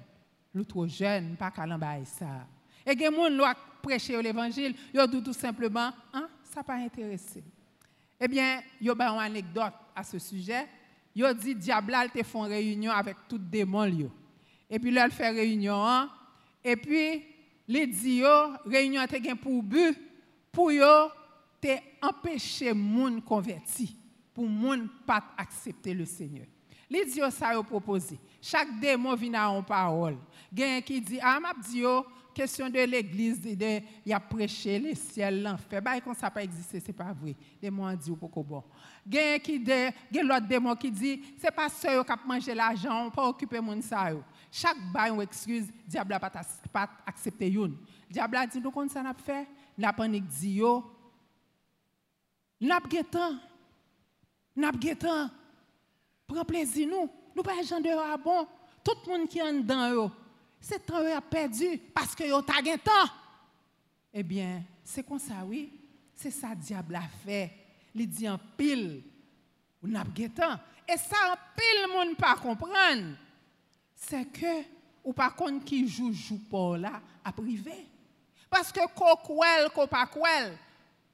L'autre 0.53 0.87
jeune, 0.87 1.35
pas 1.35 1.51
qu'à 1.51 1.65
ça. 2.05 2.47
Et 2.85 2.91
il 2.91 2.99
y 3.01 3.05
a 3.05 3.09
gens 3.09 3.53
qui 3.53 3.59
prêcher 3.81 4.21
l'évangile, 4.21 4.75
ils 4.93 5.07
disent 5.07 5.23
tout 5.23 5.33
simplement, 5.33 5.91
hein, 6.13 6.29
ça 6.43 6.59
n'a 6.59 6.63
pas 6.63 6.75
intéressé. 6.75 7.43
Eh 8.19 8.27
bien, 8.27 8.61
il 8.79 8.87
y 8.87 8.89
a 8.89 8.93
une 8.93 9.19
anecdote 9.19 9.73
à 9.95 10.03
ce 10.03 10.19
sujet. 10.19 10.67
Il 11.15 11.25
a 11.25 11.33
dit 11.33 11.55
Diable 11.55 11.95
te 12.13 12.23
font 12.23 12.41
réunion 12.41 12.91
avec 12.91 13.17
tout 13.27 13.37
démon. 13.37 14.09
Et 14.69 14.79
puis, 14.79 14.91
là, 14.91 15.05
il 15.05 15.11
fait 15.11 15.29
réunion. 15.29 15.85
Hein. 15.85 16.09
Et 16.63 16.75
puis, 16.75 17.23
les 17.67 17.87
dit 17.87 18.23
réunion 18.65 19.01
a 19.01 19.35
pour 19.35 19.61
but 19.61 19.97
pour 20.51 20.71
te 21.63 21.79
empêcher 22.01 22.73
moun 22.73 23.21
converti, 23.21 23.95
pour 24.33 24.47
moun 24.47 24.89
pas 25.05 25.23
accepter 25.37 25.93
le 25.93 26.05
Seigneur. 26.05 26.45
Les 26.89 27.05
dit 27.05 27.21
ça 27.31 27.49
a 27.49 27.63
proposé. 27.63 28.19
Chaque 28.41 28.79
démon 28.79 29.15
vient 29.15 29.57
une 29.57 29.63
parole. 29.63 30.17
Quelqu'un 30.55 30.81
qui 30.81 31.01
dit 31.01 31.19
ah 31.21 31.39
m'a 31.39 31.53
dit 31.53 31.83
question 32.33 32.69
de 32.69 32.79
l'église, 32.79 33.41
de, 33.41 33.79
il 34.05 34.11
a 34.11 34.19
prêché 34.19 34.79
le 34.79 34.93
ciel, 34.95 35.43
l'enfer. 35.43 35.81
Bah, 35.81 36.01
quand 36.01 36.13
ça 36.15 36.29
pas 36.29 36.43
existé, 36.43 36.79
c'est 36.79 36.91
pas 36.91 37.13
vrai. 37.13 37.35
Mots 37.71 37.95
dit 37.95 38.11
beaucoup 38.11 38.43
bon. 38.43 38.63
Il 39.05 39.13
y 39.13 39.19
a 39.19 39.39
qui 39.39 39.59
de, 39.59 40.21
l'autre 40.21 40.47
démon 40.47 40.75
qui 40.75 40.91
dit, 40.91 41.21
c'est 41.37 41.51
pas 41.51 41.69
ceux 41.69 42.03
qui 42.03 42.11
ont 42.11 42.27
mangé 42.27 42.53
l'argent, 42.53 43.09
pas 43.11 43.27
occuper 43.27 43.61
mon 43.61 43.81
ça. 43.81 44.09
Chaque 44.51 44.77
bail 44.91 45.11
ou 45.11 45.21
excuse, 45.21 45.67
diable 45.87 46.11
n'a 46.11 46.19
pas 46.19 46.89
accepté 47.05 47.49
une. 47.49 47.77
Diable 48.09 48.35
a 48.35 48.47
dit, 48.47 48.59
nous 48.59 48.71
comment 48.71 48.89
ça 48.89 49.01
n'a 49.01 49.13
fait? 49.13 49.47
La 49.77 49.93
panique 49.93 50.27
dit. 50.27 50.61
N'a 52.63 52.79
pas 52.79 53.31
N'a 54.55 54.71
pas 54.71 55.29
Prends 56.25 56.45
plaisir 56.45 56.87
nous. 56.87 57.09
Nous 57.35 57.43
pas 57.43 57.61
gens 57.61 57.81
de 57.81 58.23
bon. 58.23 58.47
Tout 58.81 58.93
le 59.05 59.11
monde 59.11 59.27
qui 59.27 59.39
est 59.39 59.53
dedans 59.53 60.11
c'est 60.61 60.85
temps 60.85 61.05
a 61.05 61.19
perdu 61.19 61.77
parce 61.93 62.15
que 62.15 62.23
yo 62.23 62.41
t'a 62.41 62.61
gain 62.61 62.77
temps. 62.77 63.11
Eh 64.13 64.23
bien, 64.23 64.63
c'est 64.81 65.05
comme 65.05 65.19
ça 65.19 65.43
oui, 65.45 65.69
c'est 66.15 66.31
ça 66.31 66.55
diable 66.55 66.95
a 66.95 67.01
fait. 67.25 67.51
Il 67.93 68.07
dit 68.07 68.29
en 68.29 68.39
pile 68.57 69.03
ou 69.81 69.87
n'a. 69.87 70.05
Et 70.87 70.97
ça 70.97 71.33
en 71.33 71.37
pile 71.57 71.93
monde 71.93 72.15
pas 72.15 72.35
comprendre. 72.35 73.17
C'est 73.93 74.25
que 74.31 74.63
ou 75.03 75.11
par 75.11 75.35
contre 75.35 75.65
qui 75.65 75.85
joue 75.85 76.13
joue 76.13 76.39
pour 76.49 76.77
là 76.77 77.01
à 77.25 77.33
privé. 77.33 77.87
Parce 78.49 78.71
que 78.71 78.87
quoi 78.95 79.21
ko 79.75 79.87
pas 79.87 80.05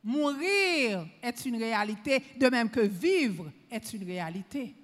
mourir 0.04 1.08
est 1.22 1.46
une 1.46 1.58
réalité 1.58 2.24
de 2.38 2.48
même 2.48 2.70
que 2.70 2.82
vivre 2.82 3.52
est 3.70 3.94
une 3.94 4.04
réalité. 4.04 4.76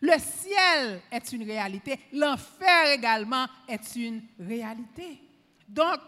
Le 0.00 0.12
ciel 0.18 1.00
est 1.10 1.32
une 1.32 1.42
réalité, 1.42 1.98
l'enfer 2.12 2.92
également 2.92 3.46
est 3.66 3.96
une 3.96 4.22
réalité. 4.38 5.20
Donc, 5.68 6.00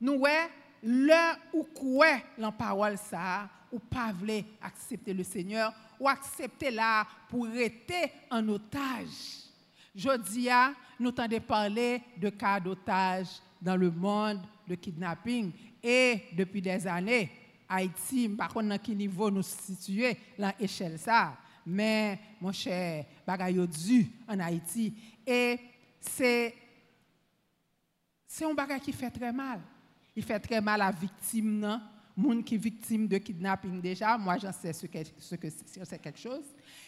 nous, 0.00 0.22
le 0.82 1.36
ou 1.52 1.64
quoi 1.64 2.18
la 2.38 2.52
parole 2.52 2.96
ça, 2.96 3.48
ou 3.70 3.78
pas 3.78 4.12
voulez 4.12 4.44
accepter 4.62 5.12
le 5.12 5.24
Seigneur, 5.24 5.72
ou 5.98 6.08
accepter 6.08 6.70
là 6.70 7.06
pour 7.28 7.46
rester 7.46 8.10
en 8.30 8.46
otage. 8.48 9.44
Je 9.94 10.16
dis, 10.18 10.48
nous 10.98 11.10
de 11.10 11.38
parler 11.38 12.02
de 12.16 12.30
cas 12.30 12.60
d'otage 12.60 13.28
dans 13.60 13.76
le 13.76 13.90
monde 13.90 14.40
de 14.66 14.74
kidnapping 14.74 15.52
et 15.82 16.22
depuis 16.32 16.62
des 16.62 16.86
années, 16.86 17.30
Haïti, 17.68 18.28
par 18.28 18.52
contre, 18.52 18.68
dans 18.68 18.78
quel 18.78 18.96
niveau 18.96 19.30
nous 19.30 19.42
situons, 19.42 20.14
l'échelle 20.58 20.98
ça 20.98 21.36
mais 21.66 22.18
mon 22.40 22.52
cher, 22.52 23.06
bagaille 23.26 23.66
dû 23.66 24.10
en 24.28 24.38
Haïti. 24.38 24.94
Et 25.26 25.58
c'est 26.00 26.54
c'est 28.26 28.44
un 28.44 28.54
bagage 28.54 28.80
qui 28.80 28.92
fait 28.92 29.10
très 29.10 29.32
mal. 29.32 29.60
Il 30.14 30.22
fait 30.22 30.40
très 30.40 30.60
mal 30.60 30.82
à 30.82 30.86
la 30.86 30.92
victime, 30.92 31.58
non? 31.58 31.80
Moun 32.16 32.44
qui 32.44 32.56
victime 32.56 33.08
de 33.08 33.18
kidnapping 33.18 33.80
déjà, 33.80 34.16
moi 34.16 34.38
j'en 34.38 34.52
sais 34.52 34.72
ce 34.72 34.86
que 34.86 34.98
ce 35.18 35.34
que 35.34 35.48
c'est 35.50 35.98
quelque 35.98 36.18
chose. 36.18 36.44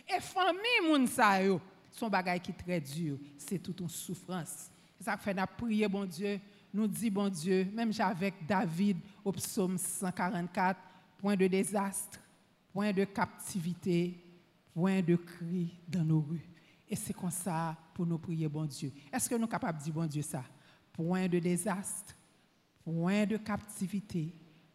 Et 0.09 0.21
famille 0.21 0.89
moun 0.89 1.07
sa 1.09 1.43
yo, 1.43 1.61
son 1.91 2.09
bagage 2.09 2.43
qui 2.43 2.53
est 2.53 2.55
très 2.55 2.81
dur, 2.81 3.19
c'est 3.39 3.59
toute 3.59 3.81
une 3.81 3.89
souffrance. 3.89 4.71
Ça 5.01 5.17
fait 5.17 5.35
n'a 5.35 5.47
prier 5.47 5.89
bon 5.89 6.05
Dieu, 6.05 6.39
nous 6.77 6.87
dit 6.87 7.09
bon 7.09 7.29
Dieu, 7.31 7.67
même 7.73 7.91
avec 7.99 8.35
David 8.47 8.99
au 9.25 9.33
psaume 9.33 9.79
144, 9.79 10.79
point 11.17 11.35
de 11.35 11.47
désastre, 11.47 12.21
point 12.71 12.93
de 12.93 13.05
captivité, 13.05 14.23
point 14.75 15.01
de 15.01 15.17
cri 15.17 15.75
dans 15.89 16.05
nos 16.05 16.21
rues. 16.21 16.47
Et 16.87 16.95
c'est 16.95 17.15
comme 17.15 17.31
ça 17.31 17.75
pour 17.95 18.05
nous 18.05 18.19
prier, 18.19 18.47
bon 18.47 18.67
Dieu. 18.67 18.93
Est-ce 19.11 19.29
que 19.29 19.35
nous 19.35 19.41
sommes 19.41 19.49
capables 19.49 19.79
de 19.79 19.85
dire, 19.85 19.95
bon 19.95 20.07
Dieu, 20.07 20.21
ça? 20.21 20.45
Point 20.93 21.27
de 21.29 21.39
désastre, 21.39 22.15
point 22.85 23.25
de 23.25 23.39
captivité, 23.39 24.35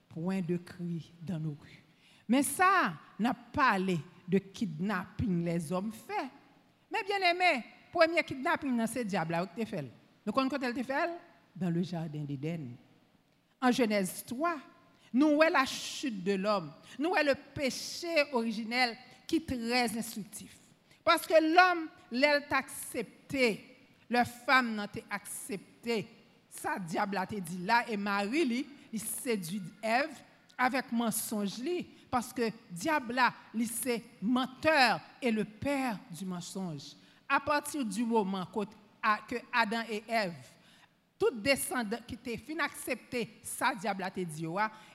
point 0.09 0.41
de 0.41 0.57
cri 0.57 1.13
dans 1.21 1.39
nos 1.39 1.51
rues. 1.61 1.83
Mais 2.27 2.41
ça 2.41 2.93
n'a 3.19 3.33
pas 3.33 3.51
parlé 3.53 3.99
de 4.27 4.39
kidnapping 4.39 5.45
les 5.45 5.71
hommes 5.71 5.91
fait. 5.93 6.29
Mais 6.91 7.03
bien 7.03 7.29
aimé, 7.29 7.63
premier 7.91 8.23
kidnapping 8.23 8.75
dans 8.75 8.87
ce 8.87 8.99
diable 8.99 9.37
où 9.55 9.65
fait? 9.65 9.85
Nous 10.25 10.33
connaissons 10.33 10.57
quand 10.57 10.63
elle 10.63 10.73
Dans 11.55 11.69
le 11.69 11.83
jardin 11.83 12.23
d'Éden. 12.23 12.69
En 13.61 13.71
Genèse 13.71 14.23
3, 14.25 14.57
nous 15.13 15.35
voyons 15.35 15.53
la 15.53 15.65
chute 15.65 16.23
de 16.23 16.33
l'homme. 16.33 16.71
Nous 16.97 17.09
voyons 17.09 17.27
le 17.27 17.35
péché 17.53 18.23
originel 18.31 18.97
qui 19.27 19.37
est 19.37 19.47
très 19.47 19.97
instructif. 19.97 20.57
Parce 21.03 21.25
que 21.25 21.33
l'homme, 21.33 21.87
l'elle 22.11 22.47
t'a 22.47 22.57
accepté, 22.57 23.77
la 24.09 24.25
femme 24.25 24.75
n'a 24.75 24.87
accepté. 25.09 26.07
Ça, 26.49 26.77
diable 26.79 27.17
a 27.17 27.25
dit 27.25 27.65
là, 27.65 27.83
et 27.87 27.97
Marie, 27.97 28.65
il 28.91 28.99
séduit 28.99 29.61
Ève 29.81 30.11
avec 30.57 30.91
mensonge 30.91 31.61
parce 32.09 32.33
que 32.33 32.51
diable 32.69 33.13
là, 33.13 33.33
c'est 33.65 34.03
menteur 34.21 34.99
et 35.21 35.31
le 35.31 35.45
père 35.45 35.97
du 36.11 36.25
mensonge. 36.25 36.93
À 37.27 37.39
partir 37.39 37.85
du 37.85 38.03
moment 38.03 38.45
que 38.45 39.35
Adam 39.51 39.81
et 39.89 40.03
Ève, 40.07 40.33
tout 41.21 41.39
descendant 41.39 41.99
qui 42.07 42.15
était 42.15 42.35
fin 42.35 42.57
accepté 42.57 43.29
ça 43.43 43.75
diable 43.79 44.01
a 44.01 44.09
dit 44.09 44.47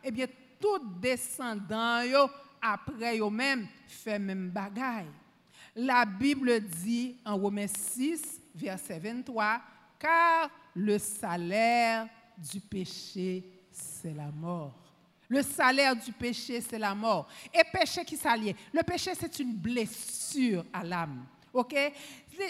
eh 0.02 0.10
bien 0.10 0.26
tout 0.58 0.80
descendant 1.00 2.02
yo 2.02 2.28
après 2.60 3.16
eux 3.20 3.30
même 3.30 3.68
fait 3.86 4.18
même 4.18 4.50
bagaille. 4.50 5.06
La 5.76 6.04
Bible 6.04 6.60
dit 6.62 7.16
en 7.24 7.36
Romains 7.36 7.68
6 7.68 8.40
verset 8.56 8.98
23 8.98 9.60
car 10.00 10.50
le 10.74 10.98
salaire 10.98 12.08
du 12.36 12.58
péché 12.58 13.44
c'est 13.70 14.14
la 14.14 14.32
mort. 14.32 14.74
Le 15.28 15.42
salaire 15.42 15.94
du 15.94 16.12
péché, 16.12 16.60
c'est 16.60 16.78
la 16.78 16.94
mort. 16.94 17.26
Et 17.52 17.62
péché 17.72 18.04
qui 18.04 18.16
s'allie. 18.16 18.54
Le 18.72 18.82
péché, 18.84 19.10
c'est 19.18 19.40
une 19.40 19.54
blessure 19.54 20.64
à 20.72 20.84
l'âme. 20.84 21.26
OK? 21.56 21.74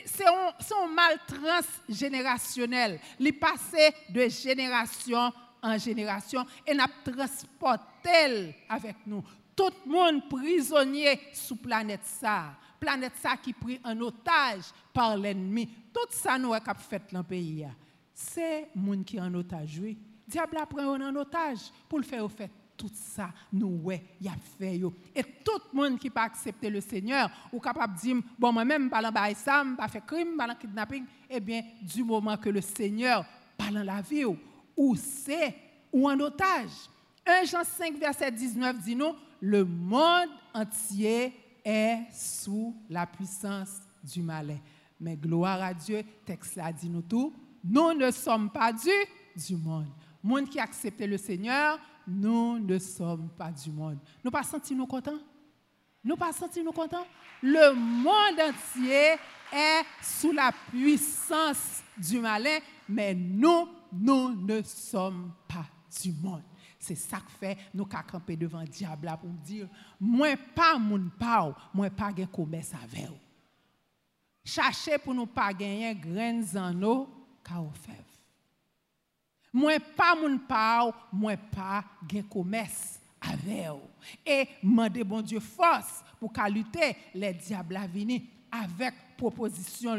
C'est 0.05 0.27
un, 0.27 0.87
mal 0.89 1.19
transgénérationnel. 1.27 3.01
Il 3.21 3.39
passé 3.39 3.93
de 4.09 4.29
génération 4.29 5.33
en 5.63 5.79
génération 5.79 6.45
et 6.67 6.75
n'a 6.75 6.89
transporté 7.05 8.55
avec 8.69 8.97
nous. 9.07 9.23
Tout 9.55 9.71
le 9.87 9.93
monde 9.93 10.29
prisonnier 10.29 11.21
sous 11.33 11.57
planète 11.57 12.05
ça. 12.05 12.55
Planète 12.79 13.15
ça 13.21 13.37
qui 13.37 13.53
pris 13.53 13.81
en 13.85 13.99
otage 14.01 14.65
par 14.93 15.17
l'ennemi. 15.17 15.67
Tout 15.93 16.11
ça 16.11 16.39
nous 16.39 16.53
a 16.53 16.61
fait 16.75 17.03
dans 17.13 17.21
le 17.21 17.25
pays. 17.25 17.67
C'est 18.13 18.69
le 18.75 18.81
monde 18.81 19.05
qui 19.05 19.17
est 19.17 19.21
en 19.21 19.33
otage. 19.35 19.79
Oui. 19.81 19.97
Diable 20.27 20.59
a 20.59 20.67
pris 20.67 20.85
en 20.85 21.17
otage 21.17 21.71
pour 21.89 21.99
le 21.99 22.05
faire 22.05 22.25
au 22.25 22.29
fait 22.29 22.51
tout 22.77 22.91
ça, 22.93 23.31
nous, 23.53 23.81
ouais, 23.83 24.05
il 24.21 24.29
a 24.29 24.35
fait. 24.59 24.77
Et 25.15 25.23
tout 25.23 25.61
le 25.73 25.77
monde 25.77 25.99
qui 25.99 26.11
pas 26.11 26.25
accepté 26.25 26.69
le 26.69 26.81
Seigneur, 26.81 27.31
ou 27.53 27.59
capable 27.59 27.95
de 27.95 28.01
dire, 28.01 28.17
bon, 28.39 28.53
moi-même, 28.53 28.91
je 28.93 29.31
ne 29.31 29.35
ça, 29.35 29.65
pas 29.77 29.89
fait 29.89 30.05
crime, 30.05 30.37
pas 30.37 30.55
kidnapping, 30.55 31.05
eh 31.31 31.41
bien, 31.41 31.63
du 31.83 32.05
moment 32.05 32.37
que 32.37 32.51
le 32.51 32.61
Seigneur 32.61 33.25
parle 33.57 33.79
la 33.79 34.01
vie, 34.03 34.25
ou 34.77 34.95
c'est, 34.97 35.55
ou 35.93 36.09
en 36.09 36.19
otage. 36.21 36.91
1 37.27 37.45
Jean 37.45 37.65
5, 37.65 37.99
verset 37.99 38.31
19 38.31 38.79
dit 38.83 38.95
nous, 38.95 39.15
le 39.41 39.65
monde 39.65 40.29
entier 40.55 41.33
est 41.65 41.99
sous 42.13 42.75
la 42.89 43.07
puissance 43.07 43.81
du 44.03 44.23
malin. 44.23 44.59
Mais 45.01 45.17
gloire 45.17 45.61
à 45.61 45.75
Dieu, 45.75 46.03
texte 46.25 46.57
là 46.57 46.73
dit 46.73 46.89
nous 46.89 47.03
tout, 47.03 47.35
nous 47.65 47.93
ne 47.95 48.11
sommes 48.11 48.51
pas 48.51 48.73
du, 48.73 48.91
du 49.37 49.57
monde. 49.57 49.89
Monde 50.23 50.49
qui 50.49 50.61
a 50.61 50.63
accepté 50.63 51.07
le 51.07 51.19
Seigneur, 51.19 51.79
nous 52.07 52.59
ne 52.59 52.79
sommes 52.79 53.29
pas 53.31 53.51
du 53.51 53.71
monde. 53.71 53.99
Nous 54.23 54.31
pas 54.31 54.43
senti 54.43 54.75
nous 54.75 54.87
contents? 54.87 55.19
Nous 56.05 56.17
pas 56.17 56.33
senti 56.33 56.63
nous 56.63 56.73
contents? 56.73 57.07
Le 57.43 57.75
monde 57.75 58.41
entier 58.41 59.17
est 59.53 59.83
sous 60.03 60.33
la 60.33 60.53
puissance 60.71 61.83
du 61.97 62.19
malin, 62.19 62.59
mais 62.89 63.15
nous, 63.15 63.69
nous 63.93 64.35
ne 64.35 64.63
sommes 64.63 65.33
pas 65.49 65.67
du 66.03 66.13
monde. 66.13 66.43
C'est 66.79 66.95
ça 66.95 67.19
que 67.19 67.31
fait 67.33 67.59
nous 67.75 67.87
camper 67.87 68.37
devant 68.37 68.61
le 68.61 68.69
diable 68.69 69.13
pour 69.21 69.31
dire, 69.31 69.69
moi 70.01 70.37
pas 70.55 70.79
mon 70.79 71.09
pao, 71.19 71.55
moi 71.75 71.91
pas 71.91 72.13
gain 72.13 72.27
commerce 72.27 72.73
avec 72.75 73.09
vous. 73.09 73.19
Cherchez 74.45 74.99
pour 74.99 75.13
nous 75.13 75.27
pas 75.27 75.53
gagner 75.53 75.95
graines 75.95 76.47
en 76.57 76.81
eau, 76.83 77.09
car 77.43 77.65
Moi 79.57 79.81
pas 79.97 80.15
mon 80.15 80.37
pao, 80.37 80.93
moi 81.11 81.35
pas 81.35 81.83
gen 82.07 82.25
commerce 82.25 83.01
avec 83.23 83.81
Et 84.27 84.49
demander 84.63 85.03
bon 85.03 85.23
Dieu 85.23 85.41
force 85.41 86.05
pour 86.21 86.31
qu'à 86.31 86.47
lutter 86.47 86.95
les 87.15 87.33
diables 87.33 87.77
à 87.77 87.87
avec 88.51 88.93
proposition 89.17 89.97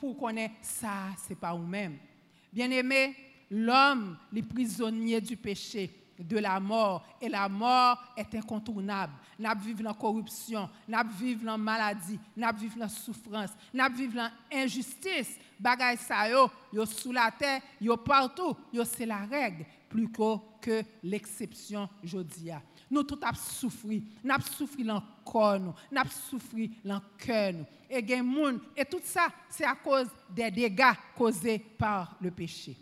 pour 0.00 0.18
connaître 0.18 0.56
ça 0.60 1.14
c'est 1.24 1.38
pas 1.38 1.54
vous-même. 1.54 1.98
Bien-aimé, 2.52 3.14
l'homme, 3.48 4.18
les 4.32 4.42
prisonniers 4.42 5.20
du 5.20 5.36
péché, 5.36 5.88
de 6.18 6.38
la 6.38 6.58
mort. 6.60 7.04
Et 7.20 7.28
la 7.28 7.48
mort 7.48 7.98
est 8.16 8.34
incontournable. 8.34 9.12
Nous 9.38 9.50
vivons 9.60 9.84
la 9.84 9.94
corruption, 9.94 10.68
nous 10.88 10.98
vivons 11.18 11.44
la 11.44 11.58
maladie, 11.58 12.18
nous 12.36 12.48
vivons 12.56 12.80
la 12.80 12.88
souffrance, 12.88 13.50
nous 13.72 13.94
vivons 13.94 14.28
l'injustice. 14.50 15.38
Bagay 15.58 15.96
sa 15.96 16.28
yo, 16.28 16.50
yo 16.72 16.84
sous 16.84 17.12
la 17.12 17.30
terre, 17.30 17.62
yo 17.80 17.96
partout, 17.96 18.56
yo 18.72 18.84
c'est 18.84 19.06
la 19.06 19.24
règle 19.24 19.64
plus 19.88 20.10
que 20.60 20.82
l'exception 21.02 21.88
jodia. 22.02 22.60
Nous 22.90 23.02
tout 23.02 23.18
avons 23.22 23.36
souffert, 23.36 24.00
nous 24.22 24.32
avons 24.32 24.44
souffert 24.44 24.84
dans 24.84 24.94
le 24.96 25.00
corps, 25.24 25.58
nous 25.58 25.98
avons 25.98 26.10
souffert 26.10 26.68
dans 26.84 26.94
le 26.96 27.00
cœur. 27.24 27.54
Et, 27.88 28.04
et 28.76 28.84
tout 28.84 29.00
ça, 29.02 29.28
c'est 29.48 29.64
à 29.64 29.74
cause 29.74 30.08
des 30.28 30.50
dégâts 30.50 30.92
causés 31.16 31.58
par 31.58 32.16
le 32.20 32.30
péché. 32.30 32.76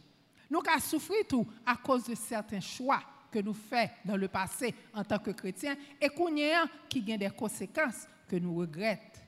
Nous 0.50 0.60
avons 0.66 0.80
souffert 0.80 1.26
tout 1.28 1.46
à 1.64 1.76
cause 1.76 2.04
de 2.04 2.14
certains 2.14 2.60
choix 2.60 3.00
que 3.34 3.40
nous 3.40 3.52
faisons 3.52 3.90
dans 4.04 4.16
le 4.16 4.28
passé 4.28 4.72
en 4.92 5.02
tant 5.02 5.18
que 5.18 5.32
chrétiens 5.32 5.74
et 6.00 6.08
qu'on 6.08 6.34
y 6.36 6.52
a 6.52 6.66
qui 6.88 7.12
a 7.12 7.16
des 7.18 7.30
conséquences 7.30 8.06
que 8.28 8.36
nous 8.36 8.54
regrettons. 8.54 9.20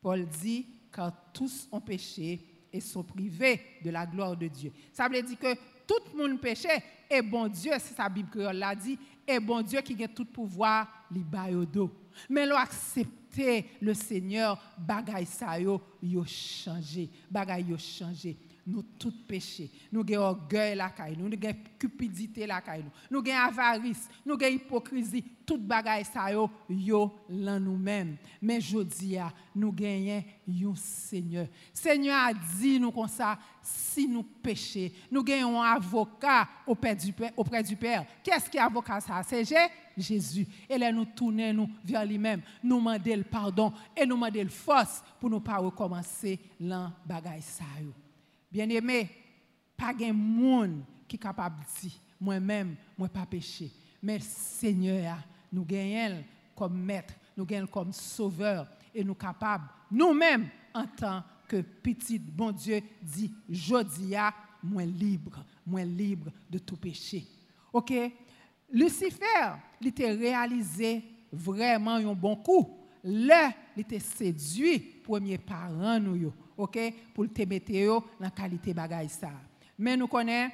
Paul 0.00 0.26
dit, 0.26 0.66
car 0.92 1.12
tous 1.32 1.68
ont 1.70 1.80
péché 1.80 2.40
et 2.72 2.80
sont 2.80 3.04
privés 3.04 3.60
de 3.84 3.90
la 3.90 4.04
gloire 4.04 4.36
de 4.36 4.48
Dieu. 4.48 4.72
Ça 4.92 5.08
veut 5.08 5.22
dire 5.22 5.38
que 5.38 5.54
tout 5.86 6.02
le 6.12 6.18
monde 6.28 6.40
péché 6.40 6.70
et 7.08 7.22
bon 7.22 7.46
Dieu, 7.46 7.72
c'est 7.78 7.94
sa 7.94 8.08
Bible 8.08 8.30
créole 8.30 8.56
l'a 8.56 8.74
dit, 8.74 8.98
et 9.28 9.38
bon 9.38 9.62
Dieu 9.62 9.80
qui 9.80 10.02
a 10.02 10.08
tout 10.08 10.24
pouvoir, 10.24 11.06
li 11.12 11.24
dos. 11.72 11.90
Mais 12.28 12.44
l'on 12.44 12.56
accepté 12.56 13.66
le 13.80 13.94
Seigneur, 13.94 14.60
bagay 14.76 15.24
sa 15.24 15.60
yo, 15.60 15.80
yo 16.02 16.24
changé, 16.24 17.08
bagay 17.30 17.62
yo 17.62 17.78
changé 17.78 18.36
nous 18.66 18.82
tout 18.98 19.12
péché. 19.26 19.70
Nous 19.90 20.00
avons 20.00 20.22
orgueil 20.22 20.76
la 20.76 20.90
caille, 20.90 21.16
nous 21.18 21.26
avons 21.26 21.58
cupidité 21.78 22.46
la 22.46 22.60
caille, 22.60 22.84
nous 23.10 23.18
avons 23.18 23.32
avarice, 23.32 24.08
nous 24.24 24.34
avons 24.34 24.46
hypocrisie, 24.46 25.24
tout 25.44 25.58
bagaille 25.58 26.04
ça 26.04 26.30
yo 26.32 26.50
nous-mêmes. 27.28 28.16
Mais 28.40 28.60
jodi 28.60 29.18
a 29.18 29.32
nous 29.54 29.72
gagnons 29.72 30.22
un 30.48 30.74
Seigneur. 30.76 31.46
Seigneur 31.72 32.16
a 32.16 32.32
dit 32.32 32.78
nous 32.78 32.92
comme 32.92 33.08
ça 33.08 33.38
si 33.60 34.06
nous 34.08 34.22
péchons, 34.22 34.90
nous 35.10 35.22
gagnons 35.22 35.60
un 35.60 35.72
avocat 35.72 36.48
auprès 36.66 36.94
du 36.94 37.12
Père. 37.12 38.04
Qu'est-ce 38.22 38.48
qui 38.48 38.56
est 38.56 38.60
avocat 38.60 39.00
ça? 39.00 39.22
C'est 39.24 39.44
Jésus. 39.96 40.46
Et 40.68 40.78
là 40.78 40.92
nous 40.92 41.04
tournons 41.04 41.52
nous 41.52 41.70
vers 41.84 42.04
lui-même, 42.04 42.42
nous 42.62 42.78
demandons 42.78 43.16
le 43.16 43.24
pardon 43.24 43.72
et 43.96 44.06
nous 44.06 44.14
demandons 44.14 44.42
le 44.42 44.48
force 44.48 45.02
pour 45.20 45.30
ne 45.30 45.38
pas 45.38 45.58
recommencer 45.58 46.38
l'an 46.60 46.92
bagaille 47.04 47.42
ça. 47.42 47.64
Bien-aimé, 48.52 49.08
pas 49.76 49.94
de 49.94 50.12
monde 50.12 50.84
qui 51.08 51.16
est 51.16 51.18
capable 51.18 51.60
de 51.60 51.80
dire, 51.80 51.98
moi-même, 52.20 52.76
moi 52.98 53.08
pas 53.08 53.24
péché. 53.24 53.70
Mais 54.02 54.18
Seigneur, 54.20 55.16
nous 55.50 55.64
gagnons 55.64 56.22
comme 56.54 56.78
maître, 56.78 57.14
nous 57.34 57.46
gagnons 57.46 57.66
comme 57.66 57.92
sauveur 57.94 58.68
et 58.94 59.02
nous 59.02 59.14
capables, 59.14 59.64
nous-mêmes, 59.90 60.48
en 60.74 60.86
tant 60.86 61.24
que 61.48 61.62
petit 61.62 62.18
bon 62.18 62.52
Dieu, 62.52 62.82
dit, 63.00 63.32
Jodia, 63.48 64.34
moi 64.62 64.84
libre, 64.84 65.44
moi 65.66 65.82
libre 65.84 66.30
de 66.50 66.58
tout 66.58 66.76
péché. 66.76 67.26
OK? 67.72 67.92
Lucifer, 68.70 69.54
il 69.80 69.88
était 69.88 70.12
réalisé 70.12 71.02
vraiment 71.32 71.94
un 71.94 72.14
bon 72.14 72.36
coup. 72.36 72.78
Là, 73.04 73.52
il 73.76 73.80
était 73.80 73.98
séduit, 73.98 74.78
premier 74.78 75.38
parent 75.38 75.98
nous 75.98 76.32
OK, 76.56 76.78
pour 77.14 77.32
te 77.32 77.42
mettre 77.42 77.72
dans 77.72 78.04
la 78.20 78.30
qualité 78.30 78.74
bagaille 78.74 79.08
ça. 79.08 79.30
Mais 79.78 79.96
nous 79.96 80.06
connaissons 80.06 80.52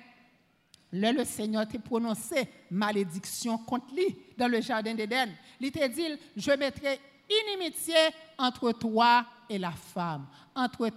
le 0.92 1.24
Seigneur 1.24 1.68
t'a 1.68 1.78
prononcé 1.78 2.48
malédiction 2.70 3.58
contre 3.58 3.94
lui 3.94 4.16
dans 4.36 4.48
le 4.48 4.60
jardin 4.60 4.94
d'Éden. 4.94 5.28
Il 5.60 5.70
t'a 5.70 5.88
dit, 5.88 6.06
je 6.36 6.50
mettrai 6.52 6.98
inimitié 7.28 7.94
entre 8.38 8.72
toi 8.72 9.26
et 9.48 9.58
la 9.58 9.72
femme, 9.72 10.26
entre 10.54 10.90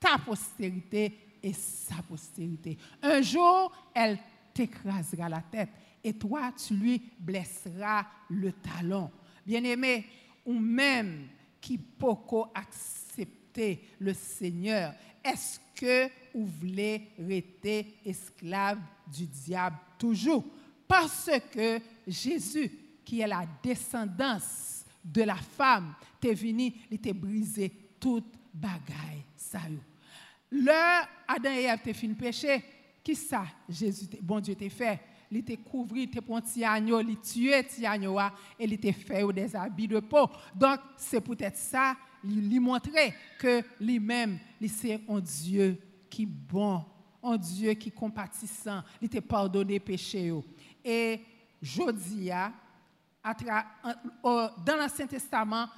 ta 0.00 0.18
postérité 0.18 1.36
et 1.42 1.52
sa 1.52 1.96
postérité. 2.08 2.78
Un 3.02 3.20
jour, 3.20 3.70
elle 3.92 4.18
t'écrasera 4.54 5.28
la 5.28 5.42
tête 5.42 5.70
et 6.02 6.14
toi, 6.14 6.52
tu 6.52 6.74
lui 6.74 7.02
blesseras 7.18 8.04
le 8.30 8.52
talon. 8.52 9.10
Bien-aimé, 9.46 10.06
ou 10.46 10.58
même 10.58 11.28
qui 11.60 11.78
peut 11.78 12.06
le 13.98 14.12
Seigneur, 14.14 14.94
est-ce 15.22 15.58
que 15.74 16.10
vous 16.34 16.46
voulez 16.46 17.08
rester 17.18 17.96
esclave 18.04 18.78
du 19.06 19.26
diable 19.26 19.76
toujours? 19.98 20.44
Parce 20.86 21.30
que 21.52 21.80
Jésus, 22.06 22.70
qui 23.04 23.20
est 23.20 23.26
la 23.26 23.44
descendance 23.62 24.84
de 25.04 25.22
la 25.22 25.36
femme, 25.36 25.94
t'es 26.20 26.34
venu, 26.34 26.72
il 26.90 26.98
t'a 26.98 27.12
brisé 27.12 27.70
toute 28.00 28.34
bagaille 28.52 29.24
ça. 29.36 29.60
Le 30.50 31.04
Adam 31.26 31.50
et 31.50 31.64
Ève 31.64 31.80
t'es 31.82 31.92
fini 31.92 32.14
péché, 32.14 32.62
qui 33.02 33.14
ça? 33.14 33.44
Jésus 33.68 34.08
bon 34.22 34.40
Dieu 34.40 34.54
t'a 34.54 34.68
fait 34.68 35.00
il 35.30 35.44
t'a 35.44 35.56
couvert, 35.56 35.96
il 35.96 36.10
t'a 36.10 36.22
pris 36.22 36.64
un 36.64 36.72
agneau, 36.72 37.00
il 37.00 37.18
tué 37.18 37.64
agneau 37.84 38.18
et 38.58 38.64
il 38.64 38.78
t'a 38.78 38.92
fait 38.92 39.32
des 39.32 39.56
habits 39.56 39.88
de 39.88 40.00
peau. 40.00 40.28
Donc 40.54 40.78
c'est 40.96 41.20
peut-être 41.20 41.56
ça 41.56 41.96
lui 42.24 42.58
montrer 42.58 43.14
que 43.38 43.62
lui-même, 43.80 44.38
c'est 44.66 45.00
un 45.08 45.20
Dieu 45.20 45.78
qui 46.08 46.22
est 46.22 46.26
bon, 46.26 46.84
un 47.22 47.36
Dieu 47.36 47.72
qui 47.74 47.88
est 47.88 47.92
compatissant, 47.92 48.82
il 49.00 49.08
t'a 49.08 49.20
pardonné 49.20 49.80
péché. 49.80 50.32
Et 50.84 51.20
Jodia, 51.62 52.52
dans 53.22 54.76
l'Ancien 54.78 55.06
Testament, 55.06 55.68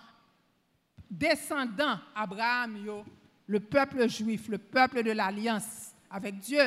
descendant 1.10 1.98
Abraham, 2.14 3.02
le 3.46 3.60
peuple 3.60 4.08
juif, 4.08 4.48
le 4.48 4.58
peuple 4.58 5.02
de 5.02 5.12
l'alliance 5.12 5.92
avec 6.10 6.38
Dieu, 6.38 6.62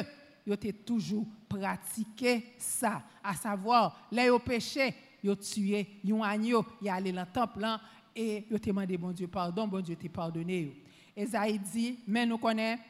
ils 0.46 0.54
ont 0.54 0.58
toujours 0.86 1.26
pratiqué 1.48 2.54
ça, 2.58 3.04
à 3.24 3.34
savoir, 3.36 4.08
les 4.12 4.30
péché, 4.39 4.96
ils 5.22 5.30
ont 5.30 5.36
tué, 5.36 6.00
ont 6.12 6.24
agneau, 6.24 6.65
ils 6.82 6.89
allé 6.89 7.12
dans 7.12 7.22
le 7.22 7.28
temple 7.28 7.65
et 8.19 8.45
ils 8.49 8.53
ont 8.53 8.60
demandé 8.62 8.97
bon 8.97 9.12
Dieu 9.12 9.27
pardon, 9.27 9.65
bon 9.65 9.79
Dieu 9.79 9.95
t'a 9.95 10.10
pardonné. 10.10 10.84
Esaïe 11.15 11.58
dit, 11.58 11.99
mais 12.05 12.25
nous 12.25 12.38
connaissons, 12.38 12.82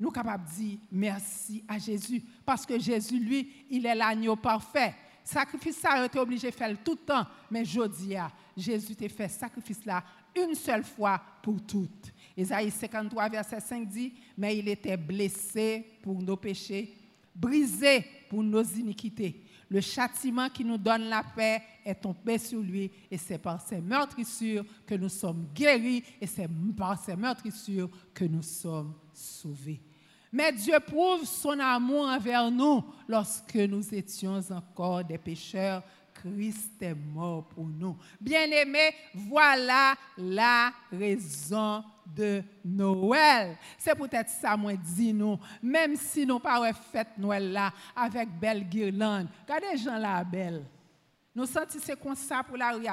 nous 0.00 0.06
sommes 0.06 0.14
capables 0.14 0.48
de 0.48 0.54
dire 0.54 0.78
merci 0.90 1.62
à 1.68 1.78
Jésus, 1.78 2.22
parce 2.44 2.64
que 2.64 2.78
Jésus, 2.78 3.18
lui, 3.18 3.66
il 3.70 3.84
est 3.84 3.94
l'agneau 3.94 4.36
parfait. 4.36 4.94
Sacrifice 5.22 5.76
ça, 5.76 5.98
il 5.98 6.06
était 6.06 6.18
obligé 6.18 6.50
de 6.50 6.54
faire 6.54 6.74
tout 6.82 6.92
le 6.92 7.04
temps, 7.06 7.26
mais 7.50 7.62
je 7.64 7.86
dis, 7.88 8.14
Jésus 8.56 8.96
t'a 8.96 9.08
fait 9.08 9.28
sacrifice 9.28 9.84
là 9.84 10.02
une 10.34 10.54
seule 10.54 10.82
fois 10.82 11.20
pour 11.42 11.60
toutes. 11.66 12.12
Esaïe 12.34 12.70
53, 12.70 13.28
verset 13.28 13.60
5 13.60 13.86
dit, 13.86 14.14
mais 14.38 14.56
il 14.56 14.66
était 14.66 14.96
blessé 14.96 15.84
pour 16.02 16.22
nos 16.22 16.38
péchés, 16.38 16.94
brisé 17.34 18.02
pour 18.30 18.42
nos 18.42 18.62
iniquités. 18.62 19.42
Le 19.72 19.80
châtiment 19.80 20.50
qui 20.50 20.66
nous 20.66 20.76
donne 20.76 21.04
la 21.04 21.22
paix 21.22 21.62
est 21.82 21.94
tombé 21.94 22.36
sur 22.36 22.60
lui 22.60 22.90
et 23.10 23.16
c'est 23.16 23.38
par 23.38 23.58
ses 23.58 23.80
meurtrissures 23.80 24.66
que 24.86 24.94
nous 24.94 25.08
sommes 25.08 25.46
guéris 25.54 26.04
et 26.20 26.26
c'est 26.26 26.46
par 26.76 27.02
ses 27.02 27.16
meurtrissures 27.16 27.88
que 28.12 28.26
nous 28.26 28.42
sommes 28.42 28.92
sauvés. 29.14 29.80
Mais 30.30 30.52
Dieu 30.52 30.78
prouve 30.86 31.24
son 31.24 31.58
amour 31.58 32.06
envers 32.06 32.50
nous 32.50 32.84
lorsque 33.08 33.56
nous 33.56 33.94
étions 33.94 34.42
encore 34.50 35.04
des 35.04 35.16
pécheurs 35.16 35.82
Christ 36.12 36.82
est 36.82 36.94
mort 36.94 37.46
pour 37.48 37.64
nous. 37.66 37.96
Bien-aimés, 38.20 38.90
voilà 39.14 39.94
la 40.18 40.70
raison 40.92 41.82
de 42.06 42.42
Noël. 42.64 43.56
C'est 43.78 43.94
peut-être 43.94 44.28
ça, 44.28 44.56
moi, 44.56 44.72
dis 44.74 45.12
nous, 45.12 45.38
même 45.62 45.96
si 45.96 46.26
nous 46.26 46.38
pas 46.38 46.72
fait 46.72 47.08
Noël 47.18 47.52
là 47.52 47.72
avec 47.94 48.28
belle 48.38 48.68
guirlande. 48.68 49.28
Regardez 49.46 49.76
gens 49.76 49.98
là, 49.98 50.24
belle. 50.24 50.64
Nous 51.34 51.46
sentons 51.46 51.78
c'est 51.82 51.98
comme 51.98 52.14
ça 52.14 52.42
pour 52.42 52.58
la 52.58 52.72
rue 52.72 52.84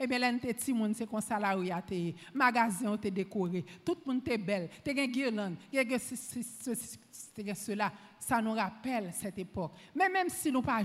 et 0.00 0.06
bien 0.06 0.18
là 0.18 0.32
petit 0.32 0.72
monde 0.72 0.94
c'est 0.96 1.08
comme 1.08 1.20
ça 1.20 1.38
la 1.38 1.52
rue 1.52 1.70
magasin 2.34 2.96
te 2.96 3.08
décoré 3.08 3.64
tout 3.84 3.96
le 4.04 4.12
monde 4.12 4.28
est 4.28 4.38
belle 4.38 4.68
tu 4.84 4.90
as 4.90 5.06
guirlande 5.06 5.54
tu 5.70 5.78
as 5.78 7.54
cela 7.54 7.92
ça 8.20 8.40
nous 8.42 8.52
rappelle 8.52 9.10
cette 9.14 9.38
époque. 9.38 9.72
Mais 9.94 10.08
même 10.08 10.28
si 10.28 10.52
nous 10.52 10.62
pas 10.62 10.82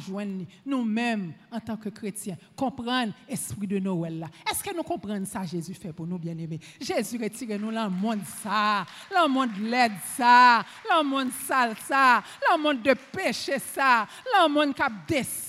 nous-mêmes, 0.66 1.34
en 1.52 1.60
tant 1.60 1.76
que 1.76 1.90
chrétiens, 1.90 2.38
comprendre 2.56 3.14
l'esprit 3.30 3.68
de 3.68 3.78
Noël. 3.78 4.26
Est-ce 4.50 4.64
que 4.64 4.76
nous 4.76 4.84
comprenons 4.84 5.26
ça 5.26 5.44
Jésus 5.44 5.74
fait 5.74 5.92
pour 5.92 6.08
nous, 6.08 6.18
bien-aimés? 6.18 6.60
Jésus 6.80 7.20
retire 7.22 7.60
nous 7.60 7.72
dans 7.72 7.84
le 7.84 7.90
monde 7.90 8.22
ça, 8.42 8.86
dans 9.14 9.28
le 9.28 9.34
monde 9.34 9.58
laid 9.60 9.92
ça, 10.16 10.66
dans 10.90 11.04
le 11.04 11.10
monde 11.10 11.32
sale 11.46 11.76
ça, 11.86 12.24
dans 12.50 12.58
le 12.58 12.64
monde 12.64 12.82
de 12.82 12.94
péché 12.94 13.60
ça, 13.60 14.08
dans 14.34 14.48
le 14.48 14.54
monde 14.54 14.74
qui 14.74 14.82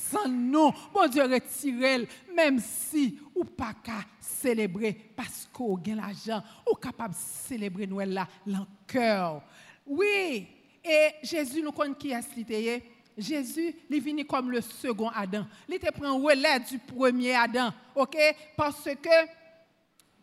descend 0.06 0.32
nous. 0.32 0.72
Bon 0.92 1.08
Dieu 1.08 1.22
retire 1.22 2.06
même 2.34 2.58
si 2.58 3.18
ou 3.34 3.44
pas 3.44 3.74
qu'à 3.82 4.04
célébrer 4.20 4.92
parce 5.16 5.48
qu'on 5.52 5.76
a 5.76 5.94
l'argent, 5.94 6.42
ou 6.70 6.74
capable 6.74 7.14
de 7.14 7.18
célébrer 7.18 7.86
Noël 7.86 8.12
là, 8.12 8.66
cœur. 8.86 9.42
Oui, 9.86 10.46
et 10.84 11.08
Jésus 11.22 11.62
nous 11.62 11.72
connaît 11.72 11.94
qui 11.94 12.10
est 12.10 12.82
Jésus, 13.16 13.74
il 13.88 13.96
est 13.96 14.00
venu 14.00 14.24
comme 14.26 14.50
le 14.50 14.60
second 14.60 15.08
Adam. 15.08 15.46
Il 15.68 15.74
était 15.74 15.90
pris 15.90 16.06
relais 16.06 16.60
du 16.60 16.78
premier 16.78 17.34
Adam. 17.34 17.72
OK? 17.94 18.16
Parce 18.54 18.84
que 18.84 19.26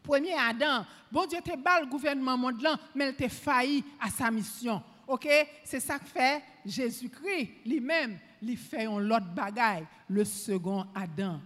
premier 0.04 0.34
Adam, 0.34 0.86
bon 1.12 1.26
Dieu 1.26 1.40
te 1.42 1.58
bas 1.58 1.80
le 1.80 1.88
gouvernement 1.88 2.38
mondial, 2.38 2.78
mais 2.94 3.10
il 3.10 3.16
t'a 3.16 3.30
failli 3.30 3.84
à 4.00 4.10
sa 4.10 4.30
mission. 4.30 4.82
OK? 5.08 5.28
C'est 5.64 5.80
ça 5.80 5.98
que 5.98 6.06
fait 6.06 6.44
Jésus-Christ 6.66 7.50
lui-même. 7.66 8.20
Il 8.46 8.58
fait 8.58 8.86
un 8.86 9.10
autre 9.10 9.34
bagaille, 9.34 9.86
le 10.10 10.26
second 10.26 10.86
Adam. 10.94 11.40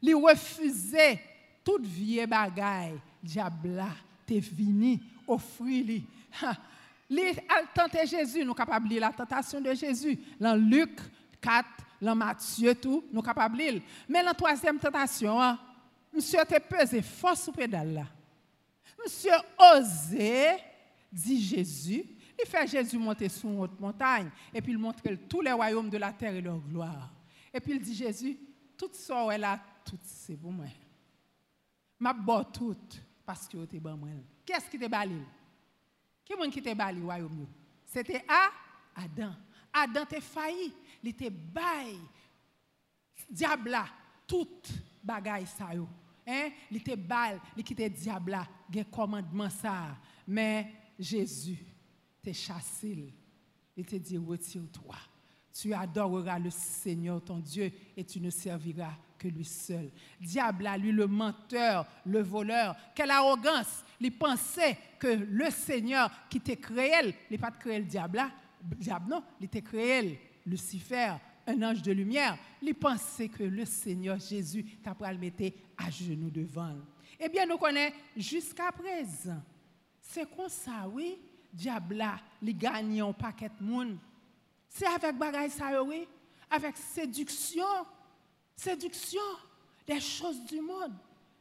Il 0.00 0.14
refusait 0.14 1.20
toute 1.64 1.84
vieille 1.84 2.26
bagaille. 2.26 3.00
Diable, 3.22 3.84
t'es 4.24 4.38
venu 4.38 5.00
offrir 5.26 5.84
lui. 5.84 6.04
Elle 7.10 7.40
tenté 7.74 8.06
Jésus, 8.06 8.40
nous 8.40 8.46
sommes 8.46 8.54
capables 8.54 8.88
de 8.88 8.94
lire 8.94 9.00
la 9.00 9.12
tentation 9.12 9.60
de 9.60 9.74
Jésus. 9.74 10.18
Dans 10.38 10.54
Luc 10.54 11.00
4, 11.40 11.66
dans 12.00 12.14
Matthieu, 12.14 12.74
tout, 12.74 13.04
nous 13.10 13.18
sommes 13.18 13.26
capables 13.26 13.56
de 13.56 13.62
lire. 13.62 13.82
Mais 14.08 14.22
la 14.22 14.34
troisième 14.34 14.78
tentation, 14.78 15.40
hein, 15.40 15.58
monsieur 16.12 16.40
te 16.44 17.00
force 17.00 17.44
sous 17.44 17.52
pédale 17.52 17.94
là? 17.94 18.06
Monsieur 19.02 19.34
osé, 19.76 20.50
dit 21.12 21.42
Jésus, 21.42 22.04
il 22.38 22.48
fait 22.48 22.66
Jésus 22.66 22.98
monter 22.98 23.28
sur 23.28 23.48
une 23.48 23.60
haute 23.60 23.80
montagne 23.80 24.30
et 24.52 24.60
puis 24.60 24.72
il 24.72 24.78
montre 24.78 25.02
tous 25.28 25.40
les 25.40 25.52
royaumes 25.52 25.90
de 25.90 25.96
la 25.96 26.12
terre 26.12 26.34
et 26.34 26.40
leur 26.40 26.58
gloire. 26.58 27.12
Et 27.52 27.60
puis 27.60 27.72
il 27.72 27.80
dit 27.80 27.94
Jésus, 27.94 28.38
tout 28.76 28.90
ça 28.92 29.34
est 29.34 29.38
là, 29.38 29.60
tout 29.84 29.98
c'est 30.02 30.36
pour 30.36 30.52
moi. 30.52 30.66
Ma 31.98 32.14
tout 32.52 32.76
parce 33.24 33.48
que 33.48 33.56
es 33.74 33.80
bon 33.80 33.96
moi. 33.96 34.08
Qu'est-ce 34.44 34.70
qui 34.70 34.78
te 34.78 34.86
balil? 34.86 35.24
Qui 36.24 36.32
est 36.32 36.50
qui 36.50 36.62
t'a 36.62 36.74
bali 36.74 37.00
royaume? 37.00 37.46
C'était 37.84 38.24
à 38.28 38.50
Adam. 38.94 39.32
Adam 39.72 40.04
t'a 40.04 40.20
failli, 40.20 40.72
il 41.02 41.10
était 41.10 41.30
bail. 41.30 41.98
Diable 43.30 43.70
là, 43.70 43.86
toute 44.26 44.70
bagaille 45.02 45.46
ça 45.46 45.74
yo. 45.74 45.88
Hein? 46.26 46.50
Il 46.70 46.78
était 46.78 46.96
bal, 46.96 47.40
il 47.56 47.62
quittait 47.62 47.92
là, 48.26 48.46
gen 48.68 48.84
commandement 48.86 49.48
ça. 49.48 49.96
Mais 50.26 50.72
Jésus 50.98 51.64
t'a 52.26 52.32
chassé. 52.32 53.14
Il 53.76 53.86
t'a 53.86 53.98
dit 53.98 54.18
retire-toi. 54.18 54.96
Tu 55.52 55.72
adoreras 55.72 56.38
le 56.38 56.50
Seigneur 56.50 57.22
ton 57.22 57.38
Dieu 57.38 57.70
et 57.96 58.04
tu 58.04 58.20
ne 58.20 58.30
serviras 58.30 58.94
que 59.16 59.28
lui 59.28 59.44
seul. 59.44 59.90
Diable 60.20 60.68
lui 60.78 60.92
le 60.92 61.06
menteur, 61.06 61.86
le 62.04 62.20
voleur. 62.20 62.76
Quelle 62.94 63.10
arrogance. 63.10 63.84
Il 64.00 64.12
pensait 64.12 64.76
que 64.98 65.06
le 65.06 65.50
Seigneur 65.50 66.10
qui 66.28 66.40
t'a 66.40 66.56
créé, 66.56 67.14
il 67.30 67.38
pas 67.38 67.52
créé 67.52 67.78
le 67.78 67.84
diable 67.84 68.22
diable 68.62 69.08
non, 69.08 69.22
il 69.40 69.48
t'a 69.48 69.60
créé 69.60 70.18
Lucifer, 70.44 71.12
un 71.46 71.62
ange 71.62 71.82
de 71.82 71.92
lumière. 71.92 72.36
Il 72.60 72.74
pensait 72.74 73.28
que 73.28 73.44
le 73.44 73.64
Seigneur 73.64 74.18
Jésus 74.18 74.64
t'a 74.82 74.96
le 75.12 75.18
mettre 75.18 75.56
à 75.76 75.90
genoux 75.90 76.30
devant. 76.30 76.74
Eh 77.20 77.28
bien, 77.28 77.46
nous 77.46 77.56
connaissons 77.56 77.94
jusqu'à 78.16 78.72
présent. 78.72 79.40
C'est 80.00 80.28
comme 80.34 80.48
ça, 80.48 80.88
oui. 80.88 81.18
Diable 81.56 82.04
il 82.42 82.56
gagne 82.56 83.12
paquet 83.12 83.50
de 83.60 83.64
monde. 83.64 83.96
C'est 84.68 84.86
avec 84.86 85.16
bagaille 85.16 85.50
ça, 85.50 85.82
oui. 85.82 86.06
Avec 86.50 86.76
séduction 86.76 87.64
séduction, 88.56 89.20
des 89.86 90.00
choses 90.00 90.42
du 90.44 90.60
monde, 90.60 90.94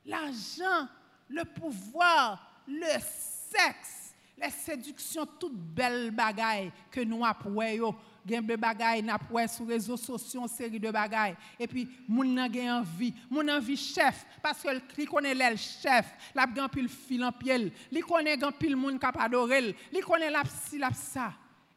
l'argent, 0.05 0.87
le 1.29 1.43
pouvoir, 1.45 2.61
le 2.67 2.99
sexe, 2.99 4.13
les 4.37 4.51
séductions, 4.51 5.25
toutes 5.39 5.57
belles 5.57 6.11
bagailles 6.11 6.71
que 6.91 6.99
nous 7.01 7.25
apprenons. 7.25 7.95
Gen 8.27 8.45
de 8.45 8.55
bagay 8.55 9.01
n'a 9.01 9.19
sur 9.47 9.65
les 9.65 9.73
réseaux 9.73 9.97
sociaux 9.97 10.41
une 10.41 10.47
série 10.47 10.79
de 10.79 10.89
bagailles 10.89 11.35
et 11.59 11.67
puis 11.67 11.87
moun 12.07 12.33
nan 12.33 12.51
gen 12.51 12.71
envie 12.79 13.13
moun 13.29 13.49
envie 13.51 13.77
chef 13.77 14.25
parce 14.41 14.63
que 14.63 14.69
li 14.97 15.05
connaît 15.05 15.35
le 15.35 15.55
chef. 15.55 16.13
La 16.33 16.47
gan 16.47 16.67
pile 16.67 16.89
fil 16.89 17.23
en 17.23 17.31
pied 17.31 17.71
li 17.91 18.01
connaît 18.01 18.37
gan 18.37 18.51
pile 18.51 18.75
moun 18.75 18.97
k'ap 18.97 19.19
adorer 19.19 19.75
li 19.91 20.01
connaît 20.01 20.31
la 20.31 20.43
si 20.45 20.79
la 20.79 20.91
ça 20.93 21.33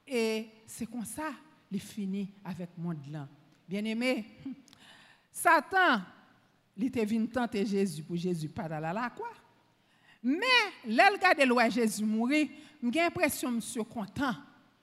et 0.06 0.48
c'est 0.66 0.86
comme 0.86 1.04
ça 1.04 1.32
il 1.70 1.80
finit 1.80 2.30
avec 2.44 2.70
monde 2.78 3.06
là 3.10 3.28
bien 3.68 3.84
aimé 3.84 4.24
Satan, 5.38 6.00
il 6.76 6.86
était 6.86 7.04
venu 7.04 7.28
tenter 7.28 7.64
Jésus 7.64 8.02
pour 8.02 8.16
Jésus 8.16 8.48
pas 8.48 8.68
dans 8.68 8.80
la 8.80 9.10
quoi. 9.10 9.28
Mais, 10.22 10.46
là, 10.84 11.10
regarde 11.12 11.38
le 11.38 11.70
Jésus 11.70 12.04
mourir, 12.04 12.48
j'ai 12.82 13.00
l'impression 13.00 13.50
monsieur 13.50 13.84
content. 13.84 14.34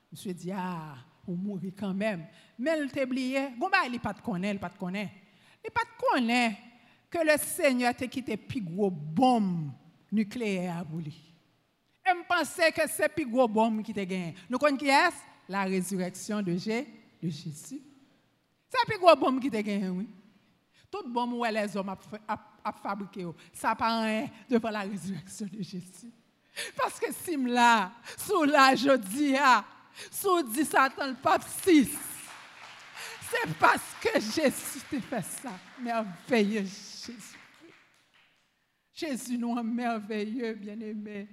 Monsieur 0.09 0.33
dit, 0.33 0.51
ah, 0.53 0.95
on 1.27 1.33
mourir 1.33 1.73
quand 1.77 1.93
même. 1.93 2.25
Mais 2.57 2.75
bon, 3.57 3.69
bah, 3.69 3.79
il 3.91 3.99
pas 3.99 4.13
de 4.13 4.21
connaître, 4.21 4.59
pas 4.59 4.69
de 4.69 4.77
connaître. 4.77 5.11
Il 5.63 5.71
pas 5.71 5.81
de 5.81 6.13
connaître 6.13 6.57
que 7.09 7.17
le 7.19 7.37
Seigneur 7.37 7.95
t'a 7.95 8.07
quitté 8.07 8.37
plus 8.37 8.61
gros 8.61 8.91
bombe 8.91 9.71
nucléaire 10.11 10.85
pour 10.85 10.99
lui. 10.99 11.33
Et 12.05 12.09
je 12.09 12.27
pensais 12.27 12.71
que 12.71 12.81
c'est 12.87 13.09
plus 13.09 13.25
gros 13.25 13.47
bombe 13.47 13.81
qui 13.81 13.93
t'a 13.93 14.05
gagné. 14.05 14.35
Nous 14.49 14.57
connaissons 14.57 14.77
qui 14.77 14.89
est 14.89 15.49
La 15.49 15.63
résurrection 15.63 16.41
de, 16.41 16.55
Jésus. 16.55 16.85
C'est 17.21 18.85
plus 18.87 18.99
gros 18.99 19.15
bombe 19.15 19.39
qui 19.39 19.49
t'a 19.49 19.63
gagné, 19.63 19.89
oui. 19.89 20.09
Toute 20.91 21.11
bombe 21.11 21.33
où 21.33 21.43
les 21.43 21.75
hommes 21.75 21.89
ont 21.89 22.73
fabriqué, 22.81 23.25
ça 23.51 23.75
pas 23.75 24.03
rien 24.03 24.29
devant 24.49 24.69
la 24.69 24.81
résurrection 24.81 25.47
de 25.51 25.61
Jésus. 25.61 26.11
Parce 26.77 26.99
que 26.99 27.11
si 27.11 27.35
là, 27.35 27.91
sous 28.17 28.43
la 28.43 28.75
je 28.75 28.95
sous 30.11 30.43
dit 30.43 30.65
Satan 30.65 31.07
le 31.07 31.15
pape 31.15 31.45
6, 31.63 31.89
c'est 33.29 33.53
parce 33.57 33.95
que 34.01 34.19
Jésus 34.19 34.81
t'a 34.89 34.99
fait 35.01 35.25
ça. 35.41 35.51
Merveilleux 35.79 36.61
Jésus. 36.61 37.17
Jésus 38.93 39.37
nous 39.37 39.57
est 39.57 39.63
merveilleux, 39.63 40.53
bien-aimé. 40.53 41.27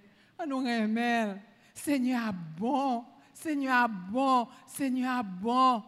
Nous 0.46 0.58
remercions. 0.58 1.38
Seigneur 1.74 2.32
bon, 2.58 3.04
Seigneur 3.32 3.88
bon, 3.88 4.46
Seigneur 4.66 5.24
bon. 5.24 5.82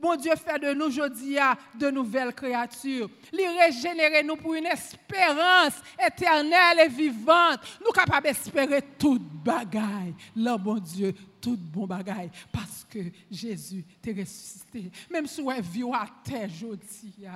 Bon 0.00 0.14
Dieu 0.14 0.32
fait 0.36 0.60
de 0.60 0.72
nous 0.74 0.86
aujourd'hui 0.86 1.36
de 1.74 1.90
nouvelles 1.90 2.32
créatures. 2.32 3.10
Il 3.32 3.40
régénérer 3.60 4.22
nous 4.22 4.36
pour 4.36 4.54
une 4.54 4.66
espérance 4.66 5.82
éternelle 6.04 6.80
et 6.84 6.88
vivante. 6.88 7.58
Nous 7.84 7.90
capables 7.90 8.28
d'espérer 8.28 8.82
toute 8.96 9.22
bagaille. 9.22 10.14
Là, 10.36 10.56
bon 10.56 10.78
Dieu, 10.78 11.12
toute 11.40 11.60
bon 11.60 11.86
bagaille. 11.86 12.30
Parce 12.52 12.86
que 12.88 12.98
Jésus 13.30 13.84
t'est 14.00 14.12
ressuscité. 14.12 14.90
Même 15.10 15.26
si 15.26 15.40
on 15.40 15.60
vit 15.60 15.84
à 15.92 16.06
terre 16.24 16.50
aujourd'hui, 16.54 17.26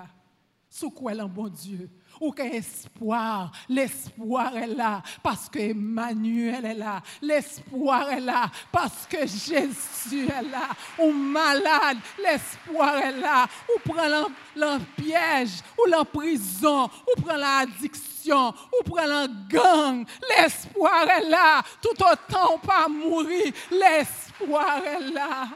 sous 0.72 0.90
quoi 0.90 1.12
bon 1.26 1.48
Dieu? 1.48 1.90
Aucun 2.18 2.46
espoir. 2.46 3.52
L'espoir 3.68 4.56
est 4.56 4.68
là 4.68 5.02
parce 5.22 5.46
que 5.46 5.58
Emmanuel 5.58 6.64
est 6.64 6.74
là. 6.74 7.02
L'espoir 7.20 8.10
est 8.10 8.20
là 8.20 8.50
parce 8.70 9.06
que 9.06 9.18
Jésus 9.26 10.28
est 10.28 10.50
là. 10.50 10.70
Ou 10.98 11.12
malade, 11.12 11.98
l'espoir 12.22 12.96
est 12.96 13.20
là. 13.20 13.46
Ou 13.68 13.86
prend 13.86 14.30
le 14.56 14.78
piège, 14.96 15.60
ou 15.78 15.90
la 15.90 16.06
prison, 16.06 16.84
ou 16.84 17.20
prend 17.20 17.36
l'addiction, 17.36 18.48
ou 18.48 18.82
prend 18.82 19.04
la 19.04 19.26
gang. 19.50 20.06
L'espoir 20.30 21.06
est 21.10 21.28
là. 21.28 21.60
Tout 21.82 22.02
autant 22.02 22.58
pas 22.58 22.88
mourir. 22.88 23.52
L'espoir 23.70 24.82
est 24.86 25.10
là. 25.10 25.48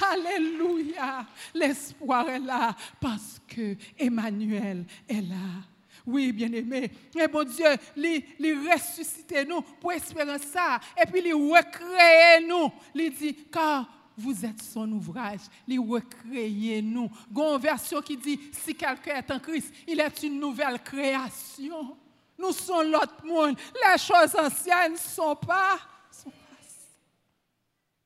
Alléluia. 0.00 1.26
L'espoir 1.54 2.28
est 2.28 2.38
là 2.38 2.74
parce 3.00 3.40
que 3.46 3.76
Emmanuel 3.98 4.84
est 5.08 5.22
là. 5.22 5.64
Oui, 6.06 6.32
bien-aimé. 6.32 6.90
Et 7.14 7.28
bon 7.28 7.44
Dieu, 7.44 7.66
il 7.96 8.70
ressuscite 8.72 9.34
nous 9.46 9.60
pour 9.62 9.92
espérer 9.92 10.38
ça. 10.38 10.80
Et 11.00 11.06
puis 11.06 11.22
il 11.24 11.34
recrée 11.34 12.46
nous. 12.46 12.70
Il 12.94 13.12
dit, 13.12 13.34
car 13.52 13.86
vous 14.16 14.44
êtes 14.44 14.62
son 14.62 14.90
ouvrage. 14.92 15.40
Il 15.66 15.80
recrée 15.80 16.82
nous. 16.82 17.10
Une 17.34 17.58
version 17.58 18.00
qui 18.02 18.16
dit, 18.16 18.40
si 18.52 18.74
quelqu'un 18.74 19.16
est 19.16 19.30
en 19.30 19.38
Christ, 19.38 19.72
il 19.86 20.00
est 20.00 20.22
une 20.22 20.40
nouvelle 20.40 20.82
création. 20.82 21.96
Nous 22.38 22.52
sommes 22.52 22.90
l'autre 22.90 23.24
monde. 23.24 23.56
Les 23.74 23.98
choses 23.98 24.34
anciennes 24.34 24.92
ne 24.92 24.96
sont 24.96 25.36
pas. 25.36 25.78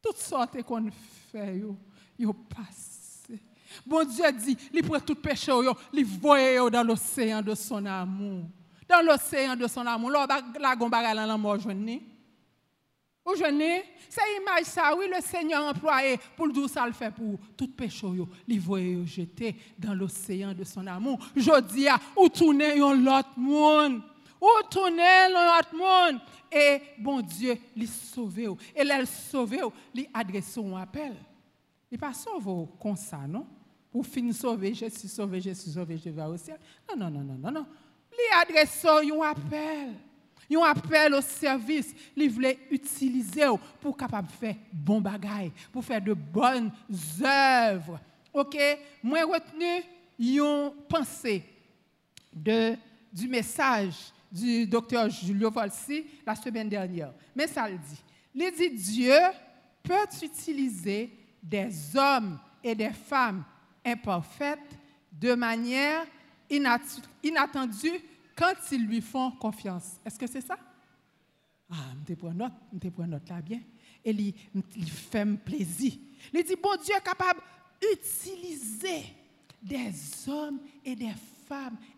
Toutes 0.02 0.18
sortes 0.18 0.62
qu'on 0.64 0.90
fait, 0.90 1.13
Bon 3.84 4.04
Dieu 4.04 4.24
dit, 4.32 4.56
il 4.72 4.82
prend 4.82 5.00
tout 5.00 5.16
péché, 5.16 5.52
il 5.92 6.04
voit 6.04 6.70
dans 6.70 6.84
l'océan 6.84 7.42
de 7.42 7.54
son 7.54 7.84
amour. 7.84 8.44
Dans 8.88 9.04
l'océan 9.04 9.56
de 9.56 9.66
son 9.66 9.86
amour. 9.86 10.10
Là, 10.10 10.26
la 10.60 10.76
gomba 10.76 11.14
la 11.14 11.36
mort. 11.36 11.58
Ou 13.26 13.34
jeune, 13.36 13.62
c'est 14.08 14.20
image 14.38 14.64
ça, 14.64 14.94
oui, 14.94 15.06
le 15.08 15.20
Seigneur 15.22 15.64
employé 15.64 16.20
pour 16.36 16.46
dire 16.50 16.68
ça 16.68 16.86
le 16.86 16.92
fait 16.92 17.10
pour 17.10 17.38
tout 17.56 17.68
péché, 17.68 18.06
il 18.46 18.60
voit 18.60 18.80
jeter 19.06 19.56
dans 19.78 19.94
l'océan 19.94 20.52
de 20.52 20.62
son 20.62 20.86
amour. 20.86 21.18
Je 21.34 21.60
dis, 21.62 21.86
ou 22.14 22.28
tourner 22.28 22.76
l'autre 22.76 23.32
monde? 23.38 24.02
Tourner 24.70 25.28
l'autre 25.30 25.74
monde. 25.74 26.20
Et 26.50 26.80
bon 26.98 27.20
Dieu, 27.20 27.56
il 27.76 27.88
sauve. 27.88 28.38
Et 28.38 28.48
il 28.76 29.06
sauve, 29.06 29.72
il 29.94 30.08
adresse 30.12 30.58
un 30.58 30.76
appel. 30.76 31.14
Il 31.90 31.98
pas 31.98 32.12
sauve 32.12 32.68
comme 32.80 32.96
ça, 32.96 33.18
non? 33.26 33.46
pour 33.94 34.04
finir 34.04 34.34
sauver, 34.34 34.74
je 34.74 34.86
suis 34.86 35.06
sauvé, 35.06 35.40
je 35.40 35.50
suis 35.50 35.70
sauvé, 35.70 35.96
je 36.04 36.10
vais 36.10 36.22
au 36.24 36.36
ciel. 36.36 36.58
Non, 36.90 36.96
non, 36.96 37.10
non, 37.16 37.22
non, 37.22 37.38
non, 37.38 37.52
non. 37.52 37.66
Les 38.10 38.42
adresseurs, 38.42 39.04
ils 39.04 39.12
appel. 39.22 39.94
Ils 40.50 40.58
appel 40.58 41.14
au 41.14 41.20
service. 41.20 41.94
Ils 42.16 42.28
voulaient 42.28 42.58
utiliser 42.72 43.46
pour 43.80 43.96
capable 43.96 44.26
faire 44.30 44.56
bon 44.72 45.00
bagaille, 45.00 45.52
pour 45.70 45.84
faire 45.84 46.02
de 46.02 46.12
bonnes 46.12 46.72
œuvres. 47.22 48.00
OK? 48.32 48.56
Moi, 49.00 49.20
retenu, 49.22 49.84
ils 50.18 50.40
ont 50.40 50.74
pensé 50.88 51.44
de, 52.32 52.74
du 53.12 53.28
message 53.28 54.12
du 54.34 54.66
docteur 54.66 55.08
Julio 55.08 55.48
Volsi 55.48 56.04
la 56.26 56.34
semaine 56.34 56.68
dernière. 56.68 57.14
Mais 57.36 57.46
ça 57.46 57.68
le 57.68 57.78
dit. 57.78 58.02
Il 58.34 58.52
dit 58.52 58.70
Dieu 58.70 59.14
peut 59.80 59.94
utiliser 60.22 61.10
des 61.40 61.70
hommes 61.96 62.40
et 62.62 62.74
des 62.74 62.90
femmes 62.90 63.44
imparfaite, 63.84 64.58
de 65.12 65.34
manière 65.34 66.04
inattendue 66.50 68.00
quand 68.34 68.54
ils 68.72 68.84
lui 68.84 69.00
font 69.00 69.30
confiance. 69.30 70.00
Est-ce 70.04 70.18
que 70.18 70.26
c'est 70.26 70.40
ça? 70.40 70.58
Ah, 71.70 71.92
je 72.08 72.14
prends 72.14 72.32
note, 72.32 72.52
je 72.82 72.88
prends 72.88 73.06
note 73.06 73.28
là 73.28 73.40
bien. 73.40 73.60
Et 74.04 74.10
il, 74.10 74.34
il 74.76 74.90
fait 74.90 75.24
plaisir. 75.36 75.92
Il 76.32 76.42
dit, 76.42 76.56
bon 76.60 76.76
Dieu 76.82 76.94
est 76.96 77.04
capable 77.04 77.40
d'utiliser 77.80 79.04
des 79.62 79.92
hommes 80.28 80.58
et 80.84 80.96
des 80.96 81.10
femmes 81.10 81.33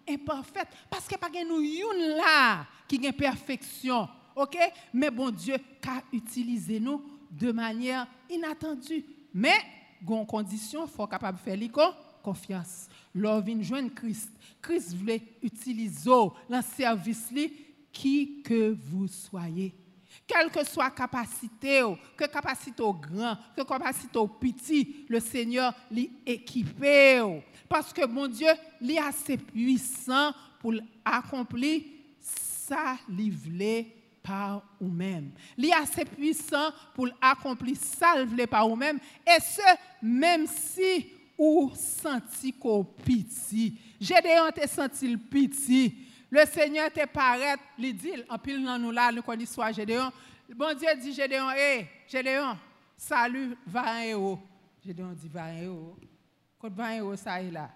imparfaites. 0.09 0.69
Parce 0.91 1.07
qu'il 1.07 1.19
n'y 1.33 1.39
a 1.39 1.45
nous 1.45 1.61
une 1.61 2.17
là 2.17 2.67
qui 2.89 3.07
a 3.07 3.13
perfection. 3.13 4.09
OK? 4.35 4.57
Mais 4.93 5.11
bon 5.11 5.31
Dieu 5.31 5.57
a 5.87 6.03
utilisé 6.13 6.79
nous 6.81 7.03
de 7.31 7.53
manière 7.53 8.07
inattendue. 8.31 9.05
Mais 9.33 9.59
gon 10.03 10.25
condition, 10.25 10.87
faut 10.87 11.07
capable 11.07 11.39
faire 11.39 11.57
confiance. 12.23 12.89
Lors 13.15 13.41
vient 13.41 13.61
joindre 13.63 13.95
Christ. 13.95 14.31
Christ 14.61 14.95
voulait 14.95 15.23
utiliser 15.43 16.11
le 16.49 16.61
service 16.63 17.33
qui 17.93 18.43
que 18.43 18.77
vous 18.91 19.07
soyez. 19.09 19.75
Quelle 20.27 20.51
que 20.51 20.65
soit 20.65 20.91
capacité, 20.91 21.83
que 22.17 22.25
capacité 22.27 22.83
au 22.83 22.93
grand, 22.93 23.37
que 23.57 23.63
capacité 23.63 24.19
au 24.19 24.29
petit, 24.29 25.07
le 25.09 25.21
Seigneur 25.21 25.75
l'y 25.91 26.11
équipé. 26.25 27.23
Parce 27.69 27.93
que 27.93 28.07
mon 28.07 28.29
Dieu, 28.29 28.51
est 28.83 28.99
assez 28.99 29.37
puissant 29.37 30.33
pour 30.61 30.75
accomplir 31.05 31.83
livrer 33.09 33.95
par 34.23 34.63
vous-même. 34.81 35.31
Il 35.57 35.67
est 35.67 35.75
assez 35.75 36.05
puissant 36.05 36.71
pour 36.95 37.09
accomplir 37.21 37.77
ça 37.77 38.15
par 38.51 38.69
vous-même. 38.69 38.99
Et 39.27 39.41
ce, 39.41 39.63
même 40.03 40.47
si 40.47 41.07
vous 41.39 41.73
senti 41.75 42.53
qu'on 42.53 42.85
pitié. 42.85 43.75
Gédéon 44.01 44.51
te 44.55 44.67
senti 44.69 45.09
le 45.09 45.19
pitié. 45.19 45.95
Le 46.31 46.45
Seigneur 46.45 46.91
te 46.93 47.07
paraît, 47.07 47.57
dit, 47.79 48.13
en 48.29 48.39
pile 48.39 48.65
dans 48.65 48.79
nous 48.79 48.91
là, 48.91 49.13
nous 49.13 49.23
connaissons 49.23 49.55
soit 49.55 49.73
Gédéon. 49.73 50.11
Bon 50.55 50.77
Dieu 50.77 50.89
dit 51.01 51.13
Gédéon, 51.13 51.51
hé, 51.51 51.59
hey, 51.59 51.89
Gédéon, 52.09 52.57
salut, 52.97 53.57
va 53.67 53.95
un 53.95 54.01
héros. 54.01 54.39
Gédéon 54.85 55.13
dit, 55.13 55.29
va 55.29 55.45
un 55.45 55.57
héros. 55.57 55.97
Quand 56.59 56.73
va 56.73 56.87
un 56.87 56.93
héros, 56.93 57.17
ça 57.17 57.41
est 57.41 57.51
là. 57.51 57.71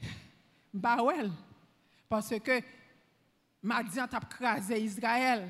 Bah 0.72 1.02
ouais, 1.02 1.28
parce 2.08 2.38
que 2.40 2.60
Madian 3.62 4.08
t'a 4.08 4.20
crasé 4.20 4.80
Israël. 4.80 5.48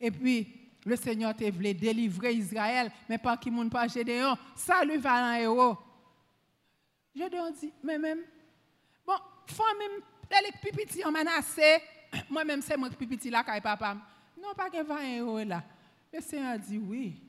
Et 0.00 0.10
puis, 0.10 0.46
le 0.84 0.96
Seigneur 0.96 1.34
t'a 1.34 1.50
voulu 1.50 1.72
délivrer 1.72 2.34
Israël, 2.34 2.90
mais 3.08 3.16
pas 3.16 3.36
qui 3.36 3.50
moun 3.50 3.70
pas 3.70 3.88
Gédéon. 3.88 4.36
Salut 4.56 4.98
valant 4.98 5.34
héros. 5.34 5.78
Gédéon 7.14 7.50
dit, 7.52 7.72
mais 7.82 7.98
même, 7.98 8.20
bon, 9.06 9.14
femme 9.46 10.02
est 10.46 10.60
pipiti 10.60 11.04
en 11.04 11.10
menacé. 11.10 11.80
Moi-même, 12.30 12.62
c'est 12.62 12.76
moi 12.76 12.88
qui 12.88 12.96
pipiti 12.96 13.30
là, 13.30 13.42
quand 13.44 13.60
papa. 13.60 13.96
Non, 14.40 14.54
pas 14.54 14.70
que 14.70 14.82
va 14.82 15.04
héros 15.04 15.42
là. 15.44 15.62
Le 16.12 16.20
Seigneur 16.20 16.58
dit, 16.58 16.78
oui. 16.78 17.20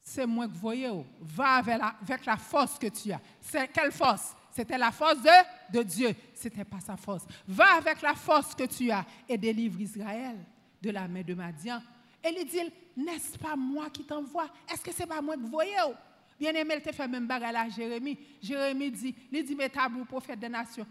C'est 0.00 0.26
moi 0.26 0.46
que 0.46 0.52
voyez. 0.52 0.90
Va 1.20 1.54
avec 1.56 1.78
la, 1.78 1.96
la 2.26 2.36
force 2.36 2.78
que 2.78 2.88
tu 2.88 3.10
as. 3.12 3.20
C'est 3.40 3.68
quelle 3.68 3.90
force? 3.90 4.34
C'était 4.50 4.78
la 4.78 4.92
force 4.92 5.20
de, 5.22 5.78
de 5.78 5.82
Dieu. 5.82 6.14
Ce 6.34 6.44
n'était 6.44 6.64
pas 6.64 6.80
sa 6.80 6.96
force. 6.96 7.24
Va 7.48 7.74
avec 7.78 8.02
la 8.02 8.14
force 8.14 8.54
que 8.54 8.64
tu 8.64 8.90
as 8.90 9.04
et 9.28 9.36
délivre 9.36 9.80
Israël 9.80 10.36
de 10.80 10.90
la 10.90 11.08
main 11.08 11.22
de 11.22 11.34
Madian. 11.34 11.82
Et 12.22 12.28
il 12.38 12.46
dit, 12.46 12.72
n'est-ce 12.96 13.36
pas 13.36 13.56
moi 13.56 13.90
qui 13.90 14.04
t'envoie? 14.04 14.48
Est-ce 14.72 14.82
que 14.82 14.92
ce 14.92 15.00
n'est 15.00 15.06
pas 15.06 15.20
moi 15.20 15.34
que 15.34 15.40
vous 15.40 15.48
voyez 15.48 15.74
Bien 16.38 16.52
aimé, 16.52 16.74
il 16.76 16.82
te 16.82 16.92
fait 16.92 17.08
même 17.08 17.26
bagarre 17.26 17.56
à 17.56 17.68
Jérémie. 17.68 18.18
Jérémie 18.42 18.90
dit, 18.90 19.14
il 19.32 19.44
dit, 19.44 19.54
mais 19.54 19.68
tabou 19.68 20.04
prophète 20.04 20.38
des 20.38 20.48
nations. 20.48 20.86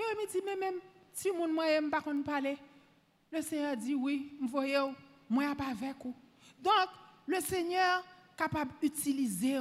Jérémie 0.00 0.32
dit, 0.32 0.40
mais 0.44 0.56
même 0.56 0.80
si 1.12 1.30
mon 1.30 1.48
moi 1.52 1.68
aime 1.68 1.90
pas 1.90 2.00
qu'on 2.00 2.22
parler, 2.22 2.56
le 3.30 3.42
Seigneur 3.42 3.76
dit 3.76 3.94
oui, 3.94 4.36
me 4.40 4.48
voyez, 4.48 4.78
moi 5.28 5.54
pas 5.54 5.66
avec 5.66 5.96
vous. 6.02 6.14
Donc, 6.58 6.88
le 7.26 7.40
Seigneur 7.40 8.02
capable 8.36 8.72
d'utiliser, 8.80 9.58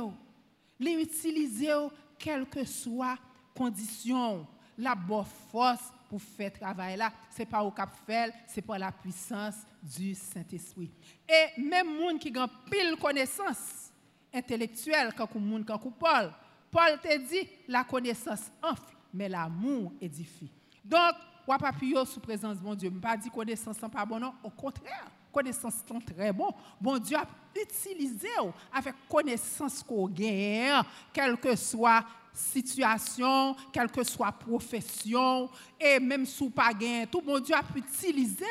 l'utiliser 0.80 1.74
quelle 2.18 2.46
que 2.46 2.64
soit 2.64 3.18
condition, 3.56 4.48
la 4.78 4.96
bonne 4.96 5.26
force 5.52 5.92
pour 6.10 6.22
faire 6.22 6.52
travail 6.52 6.98
là, 6.98 7.12
c'est 7.30 7.46
pas 7.46 7.64
au 7.64 7.72
cap 7.72 7.92
faire, 8.06 8.32
c'est 8.48 8.62
pas 8.62 8.78
la 8.78 8.92
puissance 8.92 9.56
du 9.84 10.16
Saint-Esprit. 10.16 10.90
Et 11.28 11.62
même 11.62 11.96
monde 12.00 12.20
qui 12.20 12.36
a 12.38 12.48
pile 12.70 12.96
connaissance 13.00 13.92
intellectuelle 14.34 15.14
quand 15.16 15.36
monde 15.36 15.66
quand 15.66 15.78
Paul, 15.78 16.32
Paul 16.72 17.00
te 17.02 17.18
dit 17.18 17.48
la 17.68 17.84
connaissance 17.84 18.52
enfle, 18.64 18.96
mais 19.14 19.30
l'amour 19.30 19.92
édifie. 20.00 20.52
Donc, 20.84 21.14
on 21.48 21.58
pas 21.58 21.72
sous 22.06 22.20
présence 22.20 22.58
de 22.58 22.64
bon 22.64 22.76
Dieu. 22.76 22.92
Je 22.94 23.00
pas 23.00 23.18
dit 23.18 23.30
connaissance 23.30 23.82
n'est 23.82 23.90
pas 23.90 24.06
bon, 24.06 24.20
non. 24.20 24.34
Au 24.44 24.50
contraire, 24.52 25.08
connaissance 25.32 25.76
sont 25.88 26.00
très 26.00 26.32
bon. 26.32 26.54
Bon 26.80 26.98
Dieu 27.00 27.18
a 27.18 27.26
utilisé 27.60 28.30
avec 28.72 28.94
connaissance 29.10 29.82
qu'on 29.82 30.08
gagne, 30.08 30.84
quelle 31.12 31.38
que 31.38 31.56
soit 31.56 32.06
situation, 32.32 33.56
quelle 33.74 33.90
que 33.90 34.04
soit 34.04 34.32
profession, 34.32 35.50
et 35.80 36.00
même 36.00 36.26
sous 36.26 36.52
pas 36.52 36.72
tout 37.12 37.22
bon 37.22 37.40
Dieu 37.40 37.56
a 37.56 37.64
utilisé. 37.76 38.46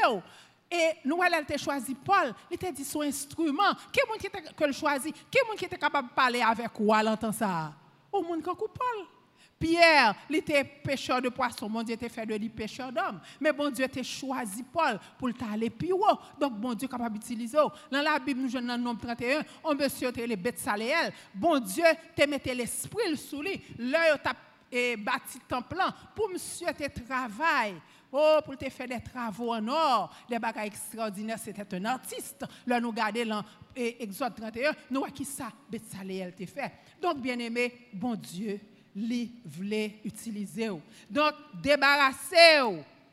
Et 0.71 0.91
nous, 1.05 1.23
elle 1.23 1.35
a 1.35 1.59
choisi 1.59 1.95
Paul, 1.95 2.35
il 2.51 2.55
était 2.55 2.73
dit 2.73 2.85
son 2.85 3.01
instrument. 3.01 3.75
Qui 3.93 4.01
est 4.01 4.19
qui 4.19 4.27
était 4.27 4.73
choisi? 4.73 5.13
Qui 5.13 5.39
est 5.39 5.57
qui 5.57 5.65
était 5.65 5.79
capable 5.79 6.09
de 6.09 6.15
parler 6.15 6.43
avec 6.43 6.71
ou 6.79 6.93
à 6.93 7.03
l'entendre 7.03 7.35
ça? 7.35 7.73
Au 8.13 8.23
monde 8.23 8.43
qui 8.43 8.51
Paul. 8.51 9.07
Pierre, 9.59 10.15
il 10.31 10.37
était 10.37 10.63
pêcheur 10.63 11.21
de 11.21 11.29
poissons. 11.29 11.69
Mon 11.69 11.83
Dieu 11.83 11.95
était 11.95 12.09
fait 12.09 12.25
de 12.25 12.35
lui 12.35 12.49
pêcheur 12.49 12.93
d'hommes. 12.93 13.21
Mais 13.41 13.53
bon 13.53 13.71
Dieu 13.71 13.85
était 13.85 14.05
choisi 14.05 14.63
Paul 14.63 14.99
pour 15.19 15.29
aller 15.53 15.71
plus 15.71 15.93
haut. 15.93 16.19
Donc 16.39 16.55
bon 16.55 16.75
Dieu 16.75 16.87
est 16.87 16.91
capable 16.91 17.19
d'utiliser. 17.19 17.59
Dans 17.91 18.03
la 18.03 18.19
Bible, 18.19 18.41
nous 18.41 18.51
dans 18.51 18.77
le 18.77 18.83
nombre 18.83 19.01
31, 19.01 19.43
on 19.65 19.75
monsieur 19.75 20.11
les 20.11 20.37
bêtes. 20.37 20.65
Bon 21.35 21.59
Dieu 21.59 21.85
te 22.15 22.29
mettait 22.29 22.55
l'esprit 22.55 23.17
sous 23.17 23.43
lui. 23.43 23.61
L'œil 23.79 24.17
et 24.71 24.97
bâti 24.97 25.39
temple 25.49 25.83
pour 26.15 26.29
monsieur 26.31 26.67
te 26.67 27.01
travail. 27.01 27.75
Oh, 28.11 28.39
pour 28.43 28.57
te 28.57 28.69
faire 28.71 28.89
des 28.89 29.01
travaux 29.01 29.53
en 29.53 29.69
or, 29.69 30.11
des 30.31 30.39
bagages 30.39 30.69
extraordinaires, 30.69 31.39
c'était 31.39 31.75
un 31.77 31.85
artiste. 31.85 32.43
Là, 32.67 32.81
nous 32.81 32.89
regardons 32.89 33.27
dans 33.27 33.45
Exode 33.77 34.35
31, 34.35 34.73
nous 34.91 35.01
voyons 35.01 35.15
qui 35.15 35.27
ça, 35.27 35.53
bête 35.71 35.85
saléelle 35.85 36.35
te 36.35 36.47
fait. 36.47 36.73
Donc, 37.03 37.21
bien 37.21 37.39
aimé, 37.39 37.91
bon 37.93 38.15
Dieu, 38.15 38.59
li 38.95 39.31
voulait 39.45 39.97
utiliser. 40.05 40.69
Donc, 41.11 41.33
débarrasser 41.63 42.61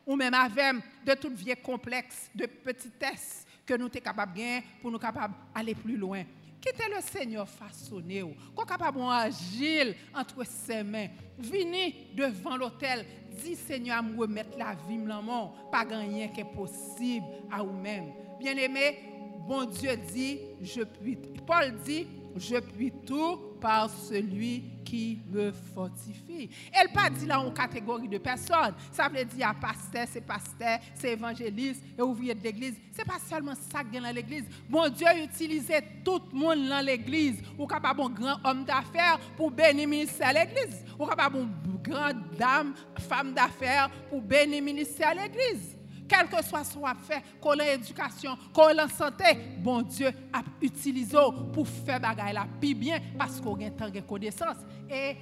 ou 0.06 0.16
même 0.16 0.34
avec 0.34 0.76
de 1.04 1.14
toute 1.14 1.34
vieille 1.34 1.56
complexe, 1.62 2.30
de 2.34 2.46
petitesse 2.46 3.44
que 3.66 3.74
nous 3.74 3.88
sommes 3.88 4.00
capables 4.00 4.32
de 4.32 4.38
gagner 4.38 4.62
pour 4.80 4.90
nous 4.90 4.98
capables 4.98 5.34
d'aller 5.54 5.74
plus 5.74 5.96
loin. 5.96 6.22
Quittez 6.60 6.88
le 6.88 7.00
Seigneur 7.00 7.48
façonné, 7.48 8.24
qu'on 8.54 8.64
capable 8.64 9.00
agir 9.02 9.94
entre 10.14 10.44
ses 10.44 10.82
mains? 10.82 11.08
Venez 11.38 12.08
devant 12.14 12.56
l'autel, 12.56 13.04
dis 13.42 13.54
Seigneur, 13.54 14.02
me 14.02 14.18
remettre 14.18 14.56
la 14.58 14.74
vie 14.88 14.98
dans 14.98 15.52
pas 15.70 15.82
rien 15.82 16.28
qui 16.28 16.40
est 16.40 16.44
possible 16.44 17.26
à 17.52 17.62
vous-même. 17.62 18.12
Bien-aimé, 18.40 18.98
bon 19.46 19.64
Dieu 19.64 19.96
dit, 20.12 20.40
je 20.60 20.82
puis. 20.82 21.16
Paul 21.46 21.72
dit, 21.84 22.06
je 22.36 22.56
puis 22.56 22.92
tout 23.06 23.38
par 23.60 23.90
celui 23.90 24.64
qui 24.84 25.18
me 25.30 25.50
fortifie. 25.74 26.48
Elle 26.72 26.92
pas 26.92 27.10
dit 27.10 27.26
là 27.26 27.40
en 27.40 27.50
catégorie 27.50 28.08
de 28.08 28.18
personnes. 28.18 28.74
Ça 28.92 29.08
veut 29.08 29.24
dire 29.24 29.52
pasteur, 29.60 30.06
c'est 30.08 30.20
pasteur, 30.20 30.78
c'est 30.94 31.12
évangéliste 31.12 31.82
et 31.98 32.02
ouvrier 32.02 32.34
de 32.34 32.42
l'église. 32.42 32.74
C'est 32.92 33.04
pas 33.04 33.18
seulement 33.18 33.54
ça 33.54 33.82
qui 33.82 33.98
dans 33.98 34.14
l'église. 34.14 34.44
Bon 34.68 34.88
Dieu 34.88 35.06
utilisait 35.24 35.82
tout 36.04 36.20
le 36.32 36.38
monde 36.38 36.68
dans 36.68 36.84
l'église. 36.84 37.42
Ou 37.58 37.66
capable 37.66 38.02
un 38.02 38.10
grand 38.10 38.38
homme 38.44 38.64
d'affaires 38.64 39.18
pour 39.36 39.50
bénir 39.50 39.88
ministère 39.88 40.28
à 40.28 40.32
l'église. 40.32 40.84
Ou 40.98 41.06
capable 41.06 41.38
une 41.38 41.82
grande 41.82 42.36
dame, 42.38 42.74
femme 43.08 43.34
d'affaires 43.34 43.90
pour 44.08 44.20
bénir 44.20 44.62
ministère 44.62 45.08
à 45.08 45.14
l'église 45.14 45.75
quel 46.08 46.28
que 46.28 46.44
soit 46.44 46.64
son 46.64 46.84
affaire, 46.84 47.22
qu'on 47.40 47.52
l'éducation, 47.52 48.36
qu'on 48.52 48.68
la 48.68 48.88
santé, 48.88 49.24
bon 49.58 49.82
Dieu 49.82 50.08
a 50.32 50.42
utilisé 50.60 51.18
pour 51.52 51.66
faire 51.68 52.00
bagaille 52.00 52.34
la 52.34 52.46
plus 52.60 52.74
bien 52.74 52.98
parce 53.18 53.40
qu'on 53.40 53.54
a 53.64 53.70
tant 53.70 53.90
de 53.90 54.00
connaissance 54.00 54.56
et 54.88 55.16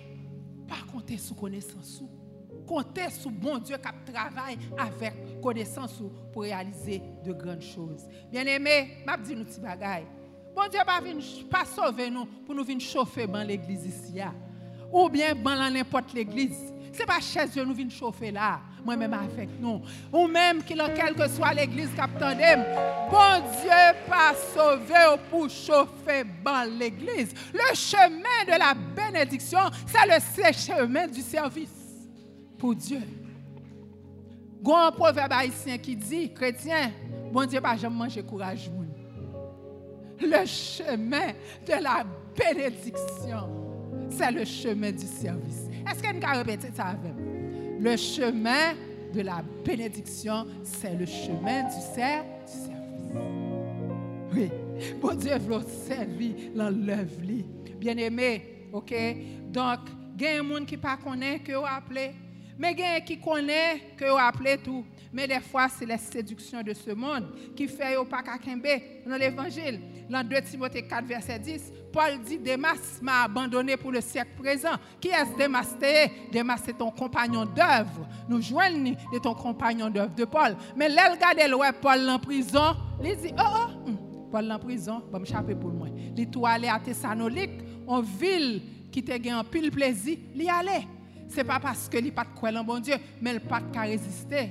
pas 0.69 0.91
compter 0.93 1.19
sous 1.19 1.35
connaissance 1.35 2.03
compter 2.67 3.11
sur 3.11 3.31
bon 3.31 3.59
Dieu 3.59 3.77
qui 3.77 4.13
travaille 4.13 4.59
avec 4.79 5.41
connaissance 5.41 6.03
pour 6.33 6.43
réaliser 6.43 7.03
de 7.25 7.33
grandes 7.33 7.63
choses. 7.63 8.07
Bien-aimé, 8.31 9.03
m'a 9.07 9.17
dit 9.17 9.35
nous 9.37 9.45
petit. 9.45 9.61
Bon 10.55 10.63
Dieu 10.71 10.81
pas 10.87 11.01
pas 11.51 11.65
sauver 11.65 12.11
nous 12.11 12.27
pour 12.27 12.55
nous 12.55 12.65
venir 12.65 12.81
chauffer 12.81 13.27
dans 13.27 13.43
l'église 13.43 13.87
ici 13.87 14.21
ou 14.93 15.09
bien 15.09 15.35
dans 15.35 15.73
n'importe 15.73 16.13
l'église. 16.15 16.73
C'est 16.93 17.07
pas 17.07 17.19
Dieu 17.53 17.65
nous 17.65 17.75
venons 17.75 17.91
chauffer 17.91 18.31
là 18.31 18.61
moi-même 18.85 19.15
avec 19.15 19.49
nous. 19.61 19.81
Ou 20.13 20.27
même, 20.27 20.63
quelle 20.63 21.15
que 21.15 21.29
soit 21.29 21.55
l'église 21.55 21.91
capitaine, 21.95 22.65
bon 23.11 23.43
Dieu 23.61 23.71
pas 24.09 24.35
sauvé 24.55 25.21
pour 25.31 25.49
chauffer 25.49 26.25
dans 26.45 26.69
l'église. 26.79 27.33
Le 27.53 27.75
chemin 27.75 28.45
de 28.47 28.59
la 28.59 28.75
bénédiction, 28.75 29.61
c'est 29.87 30.07
le 30.07 30.53
chemin 30.53 31.07
du 31.07 31.23
service 31.23 31.71
pour 32.59 32.75
Dieu. 32.75 33.01
Un 34.67 34.93
proverbe 34.93 35.33
haïtien 35.33 35.77
qui 35.79 35.95
dit, 35.95 36.33
chrétien, 36.33 36.91
bon 37.33 37.47
Dieu 37.47 37.61
pas 37.61 37.77
jamais 37.77 37.97
manger 37.97 38.23
courage. 38.23 38.71
Le 40.21 40.47
chemin 40.47 41.33
de 41.67 41.83
la 41.83 42.05
bénédiction, 42.37 44.09
c'est 44.11 44.31
le 44.31 44.45
chemin 44.45 44.91
du 44.91 45.07
service. 45.07 45.69
Est-ce 45.91 46.03
qu'on 46.03 46.19
peut 46.19 46.39
répéter 46.39 46.71
ça 46.75 46.85
avec 46.85 47.24
le 47.81 47.97
chemin 47.97 48.75
de 49.13 49.21
la 49.21 49.43
bénédiction, 49.65 50.47
c'est 50.63 50.95
le 50.95 51.07
chemin 51.07 51.65
du, 51.65 51.81
service. 51.95 52.69
Oui, 54.33 54.51
bon 55.01 55.15
Dieu 55.15 55.37
veut 55.39 55.61
servir 55.87 56.35
l'œuvre. 56.55 57.45
Bien-aimé, 57.79 58.69
ok? 58.73 58.95
Donc, 59.51 59.81
il 60.19 60.25
y 60.25 60.27
a 60.27 60.43
des 60.43 60.65
qui 60.67 60.77
ne 60.77 60.81
connaissent 60.81 61.41
pas 61.41 61.45
que 61.45 61.53
vous 61.53 61.67
appelez. 61.67 62.11
Mais 62.59 62.73
il 62.73 62.79
y 62.79 62.83
a 62.83 63.01
qui 63.01 63.19
connaissent 63.19 63.81
que 63.97 64.05
vous 64.05 64.19
appelez 64.19 64.59
tout. 64.59 64.85
Mais 65.13 65.29
des 65.29 65.41
fois, 65.41 65.69
c'est 65.69 65.87
la 65.87 65.99
séduction 65.99 66.63
de 66.63 66.73
ce 66.73 66.91
monde 66.91 67.27
qui 67.55 67.69
fait 67.69 67.97
au 67.97 68.05
pas 68.05 68.23
dans 68.23 69.17
l'évangile. 69.17 69.81
Dans 70.09 70.27
2 70.27 70.41
Timothée 70.43 70.83
4, 70.83 71.07
verset 71.07 71.39
10, 71.39 71.73
Paul 71.93 72.21
dit 72.25 72.39
Demas 72.39 72.99
m'a 73.01 73.23
abandonné 73.25 73.77
pour 73.77 73.93
le 73.93 74.01
siècle 74.01 74.33
présent. 74.37 74.75
Qui 75.01 75.09
est-ce 75.09 75.37
Demas 75.39 75.75
Demas, 76.33 76.59
c'est 76.65 76.77
ton 76.77 76.91
compagnon 76.91 77.45
d'œuvre. 77.45 78.07
Nous 78.29 78.43
joignons 78.43 78.97
de 79.13 79.19
ton 79.19 79.35
compagnon 79.35 79.89
d'œuvre 79.89 80.15
de 80.15 80.25
Paul. 80.25 80.57
Mais 80.77 80.89
là, 80.89 81.11
regardez 81.13 81.49
le 81.49 81.81
Paul 81.81 82.09
en 82.09 82.19
prison. 82.19 82.77
Il 83.03 83.17
dit 83.17 83.33
Oh, 83.39 83.43
oh, 83.43 83.89
hum, 83.89 83.99
Paul 84.31 84.51
en 84.51 84.59
prison, 84.59 85.03
va 85.11 85.19
me 85.19 85.25
chaper 85.25 85.55
pour 85.55 85.71
moi. 85.71 85.89
Il 86.17 86.21
est 86.21 86.37
allé 86.45 86.69
à 86.69 86.79
Thessalonique, 86.79 87.63
en 87.87 88.01
ville 88.01 88.63
qui 88.91 89.03
te 89.03 89.17
gagne 89.17 89.35
un 89.35 89.45
pile 89.45 89.71
plaisir, 89.71 90.19
il 90.35 90.43
y 90.43 90.49
allait. 90.49 90.87
Ce 91.29 91.37
n'est 91.37 91.45
pas 91.45 91.59
parce 91.59 91.89
qu'il 91.89 92.05
n'a 92.05 92.13
pas 92.13 92.25
de 92.25 92.57
en 92.57 92.65
bon 92.65 92.79
Dieu, 92.79 92.95
mais 93.21 93.33
il 93.35 93.41
pas 93.41 93.61
de 93.61 93.79
résister. 93.79 94.51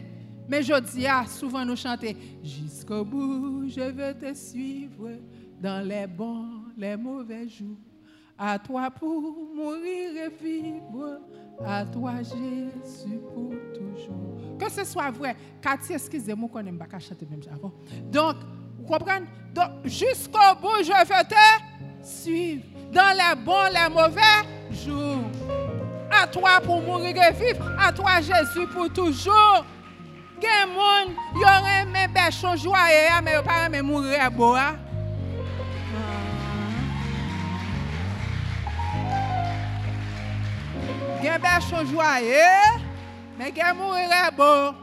Mais 0.50 0.62
je 0.62 0.78
dis, 0.82 1.08
ah, 1.08 1.26
souvent 1.28 1.64
nous 1.64 1.78
chantons 1.78 2.14
Jusqu'au 2.44 3.06
bout, 3.06 3.70
je 3.70 3.80
veux 3.80 4.14
te 4.14 4.34
suivre 4.34 5.12
dans 5.64 5.80
les 5.88 6.06
bons, 6.06 6.66
les 6.78 6.98
mauvais 6.98 7.48
jours. 7.48 7.78
À 8.38 8.60
toi 8.60 8.92
pour 8.92 9.22
mourir 9.56 10.26
et 10.26 10.44
vivre, 10.44 11.20
à 11.66 11.86
toi 11.86 12.16
Jésus 12.18 13.20
pour 13.34 13.54
toujours. 13.74 14.58
Que 14.60 14.70
ce 14.70 14.84
soit 14.84 15.10
vrai, 15.12 15.38
Cathy, 15.62 15.94
excusez-moi 15.94 16.50
qu'on 16.52 16.62
n'aime 16.62 16.78
pas 16.78 17.00
chanter 17.00 17.26
même 17.30 17.40
avant. 17.50 17.72
Donc, 18.12 18.36
vous 18.78 18.86
comprenez? 18.86 19.26
Donc, 19.54 19.86
jusqu'au 19.86 20.56
bout, 20.62 20.84
je 20.84 20.92
veux 20.92 21.28
te 21.28 22.06
suivre 22.06 22.64
dans 22.92 23.16
les 23.16 23.42
bons, 23.42 23.70
les 23.72 23.94
mauvais 23.94 24.22
jours. 24.72 25.24
À 26.12 26.28
toi 26.28 26.60
pour 26.62 26.82
mourir 26.82 27.16
et 27.16 27.32
vivre, 27.32 27.72
à 27.80 27.94
toi 27.94 28.20
Jésus 28.20 28.68
pour 28.74 28.92
toujours. 28.92 29.66
Gen 30.44 30.74
moun, 30.76 31.14
yo 31.40 31.48
reme 31.64 32.10
bechon 32.12 32.58
joye 32.60 33.06
ya, 33.06 33.22
mais 33.22 33.38
yo 33.38 33.44
pa 33.46 33.62
reme 33.64 33.82
mourir 33.82 34.30
beau. 34.30 34.58
Hein? 34.58 34.76
Gen 41.24 41.40
bechon 41.40 41.86
joye, 41.86 42.36
mais 43.38 43.54
gen 43.56 43.78
mourir 43.78 44.10
beau. 44.36 44.76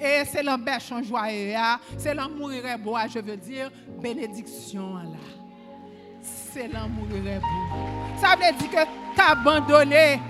Et 0.00 0.24
c'est 0.24 0.42
l'embêchon 0.42 1.02
joyeux, 1.02 1.56
c'est 1.98 2.14
l'amour 2.14 2.50
beau, 2.82 2.96
je 3.08 3.18
veux 3.18 3.36
dire, 3.36 3.70
bénédiction 4.00 4.94
là. 4.96 5.18
C'est 6.22 6.68
l'amour 6.68 7.06
beau. 7.06 7.86
Ça 8.18 8.36
veut 8.36 8.56
dire 8.56 8.70
que 8.70 8.84
tu 9.14 9.20
as 9.20 9.30
abandonné 9.32 10.20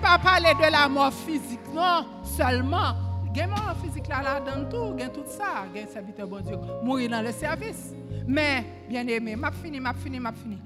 pas 0.00 0.18
parler 0.18 0.54
de 0.54 0.70
la 0.70 0.88
mort 0.88 1.12
physique, 1.12 1.60
non, 1.74 2.06
seulement. 2.22 2.94
Il 3.34 3.46
mort 3.46 3.76
physique 3.82 4.08
là, 4.08 4.22
là, 4.22 4.40
dans 4.40 4.68
tout, 4.68 4.96
il 4.98 5.08
tout 5.10 5.24
ça, 5.26 5.66
il 5.74 5.86
serviteur 5.88 6.26
bon 6.26 6.40
Dieu, 6.40 6.56
mourir 6.82 7.10
dans 7.10 7.22
le 7.22 7.32
service. 7.32 7.92
Mais, 8.26 8.64
bien 8.88 9.06
aimé, 9.06 9.36
m'a 9.36 9.50
fini, 9.50 9.78
m'a 9.78 9.94
fini, 9.94 10.18
m'a 10.18 10.32
fini. 10.32 10.58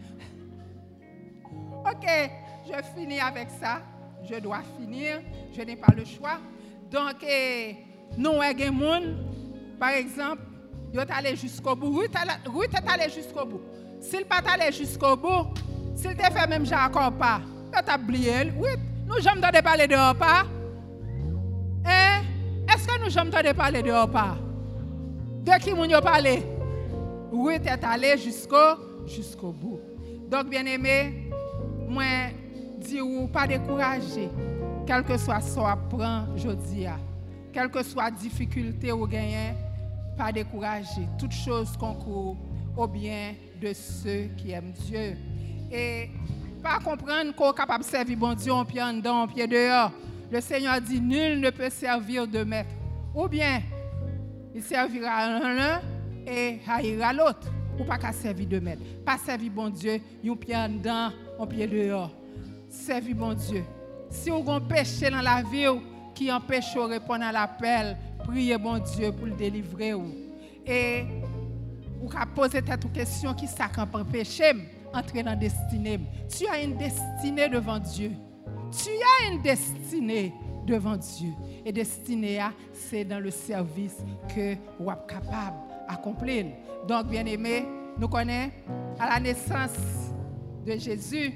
Ok, 1.86 2.06
je 2.66 3.00
finis 3.00 3.20
avec 3.20 3.48
ça. 3.50 3.82
Je 4.28 4.36
dois 4.40 4.62
finir. 4.78 5.20
Je 5.56 5.62
n'ai 5.62 5.76
pas 5.76 5.92
le 5.94 6.04
choix. 6.04 6.38
Donc, 6.90 7.22
eh, 7.28 7.76
nous, 8.16 8.32
gens, 8.32 9.00
par 9.78 9.90
exemple, 9.90 10.42
ils 10.92 11.00
sont 11.00 11.06
allés 11.10 11.36
jusqu'au 11.36 11.74
bout. 11.74 11.98
Ruth 11.98 12.14
est 12.14 12.90
allé 12.90 13.10
jusqu'au 13.12 13.44
bout. 13.44 13.60
S'il 14.00 14.24
pas 14.24 14.42
allé 14.46 14.70
jusqu'au 14.72 15.16
bout, 15.16 15.54
s'il 15.96 16.16
te 16.16 16.22
fait 16.22 16.46
même 16.46 16.64
Jacob 16.64 17.18
pas, 17.18 17.40
il 17.76 17.84
t'a 17.84 17.96
oublié. 17.96 18.52
Oui, 18.56 18.70
nous 19.06 19.18
jamais 19.20 19.50
de 19.50 19.60
parler 19.62 19.86
de 19.86 20.18
pas. 20.18 20.44
Hein? 21.86 22.22
Est-ce 22.72 22.86
que 22.86 23.02
nous 23.02 23.10
jamais 23.10 23.42
de 23.42 23.52
parler 23.52 23.82
de 23.82 24.06
pas? 24.06 24.36
De 25.42 25.58
qui 25.60 25.74
nous 25.74 26.00
parlé? 26.00 26.42
Ruth 27.32 27.66
est 27.66 27.84
allé 27.84 28.16
jusqu'au 28.16 29.06
jusqu'au 29.06 29.52
bout. 29.52 29.80
Donc, 30.28 30.48
bien 30.48 30.64
aimé, 30.64 31.30
moi, 31.88 32.04
ou 33.00 33.26
pas 33.26 33.46
décourager, 33.46 34.28
quel 34.86 35.02
que 35.02 35.16
soit 35.16 35.40
ce 35.40 35.54
qu'on 35.54 36.34
aujourd'hui, 36.34 36.86
quelle 37.52 37.70
que 37.70 37.82
soit 37.82 38.04
la 38.04 38.10
difficulté 38.10 38.92
ou 38.92 39.06
gagnez, 39.06 39.54
pas 40.16 40.32
décourager. 40.32 41.08
Toute 41.18 41.32
chose 41.32 41.76
concourt 41.76 42.36
au 42.76 42.86
bien 42.86 43.34
de 43.60 43.72
ceux 43.72 44.28
qui 44.36 44.52
aiment 44.52 44.72
Dieu. 44.72 45.16
Et 45.72 46.10
pas 46.62 46.78
comprendre 46.78 47.34
qu'on 47.34 47.52
est 47.52 47.56
capable 47.56 47.84
de 47.84 47.88
servir 47.88 48.18
bon 48.18 48.34
Dieu 48.34 48.52
en 48.52 48.64
pied 48.64 48.82
en 48.82 48.94
dedans, 48.94 49.22
en 49.22 49.26
pied 49.26 49.46
dehors. 49.46 49.92
Le 50.30 50.40
Seigneur 50.40 50.80
dit 50.80 51.00
nul 51.00 51.40
ne 51.40 51.50
peut 51.50 51.70
servir 51.70 52.26
de 52.26 52.42
maître. 52.42 52.74
Ou 53.14 53.28
bien 53.28 53.62
il 54.54 54.62
servira 54.62 55.40
l'un 55.40 55.80
et 56.26 56.60
haïra 56.66 57.12
l'autre. 57.12 57.52
Ou 57.78 57.84
pas 57.84 57.98
qu'à 57.98 58.12
servir 58.12 58.46
de 58.48 58.60
maître. 58.60 58.82
Pas 59.04 59.18
servir 59.18 59.50
bon 59.52 59.68
Dieu, 59.68 60.00
un 60.24 60.36
pied 60.36 60.56
en 60.56 60.68
dedans, 60.68 61.10
en 61.38 61.46
pied 61.46 61.66
dehors. 61.66 62.10
Servir 62.74 63.14
bon 63.14 63.32
Dieu. 63.34 63.64
Si 64.10 64.28
vous 64.28 64.36
avez 64.36 64.50
un 64.50 64.60
péché 64.60 65.08
dans 65.08 65.22
la 65.22 65.42
vie 65.42 65.66
qui 66.14 66.30
empêche 66.30 66.74
de 66.74 66.80
répondre 66.80 67.24
à 67.24 67.32
l'appel, 67.32 67.96
priez 68.18 68.58
bon 68.58 68.78
Dieu 68.78 69.10
pour 69.12 69.26
le 69.26 69.32
délivrer. 69.32 69.94
Et 70.66 71.04
vous 72.00 72.08
poser 72.34 72.60
cette 72.66 72.92
question 72.92 73.32
qui 73.32 73.46
ça 73.46 73.68
péché 74.10 74.52
entrer 74.92 75.22
dans 75.22 75.30
la 75.30 75.36
destinée. 75.36 76.00
Tu 76.28 76.46
as 76.46 76.62
une 76.62 76.76
destinée 76.76 77.48
devant 77.48 77.78
Dieu. 77.78 78.10
Tu 78.70 78.90
as 78.90 79.32
une 79.32 79.40
destinée 79.40 80.34
devant 80.66 80.96
Dieu. 80.96 81.30
Et 81.64 81.72
destinée, 81.72 82.40
c'est 82.72 83.04
dans 83.04 83.20
le 83.20 83.30
service 83.30 83.96
que 84.28 84.56
vous 84.78 84.90
êtes 84.90 85.06
capable 85.08 85.56
d'accomplir. 85.88 86.46
Donc, 86.86 87.06
bien 87.06 87.24
aimé, 87.24 87.64
nous 87.98 88.08
connaissons 88.08 88.52
à 88.98 89.14
la 89.14 89.20
naissance 89.20 90.10
de 90.66 90.72
Jésus, 90.76 91.34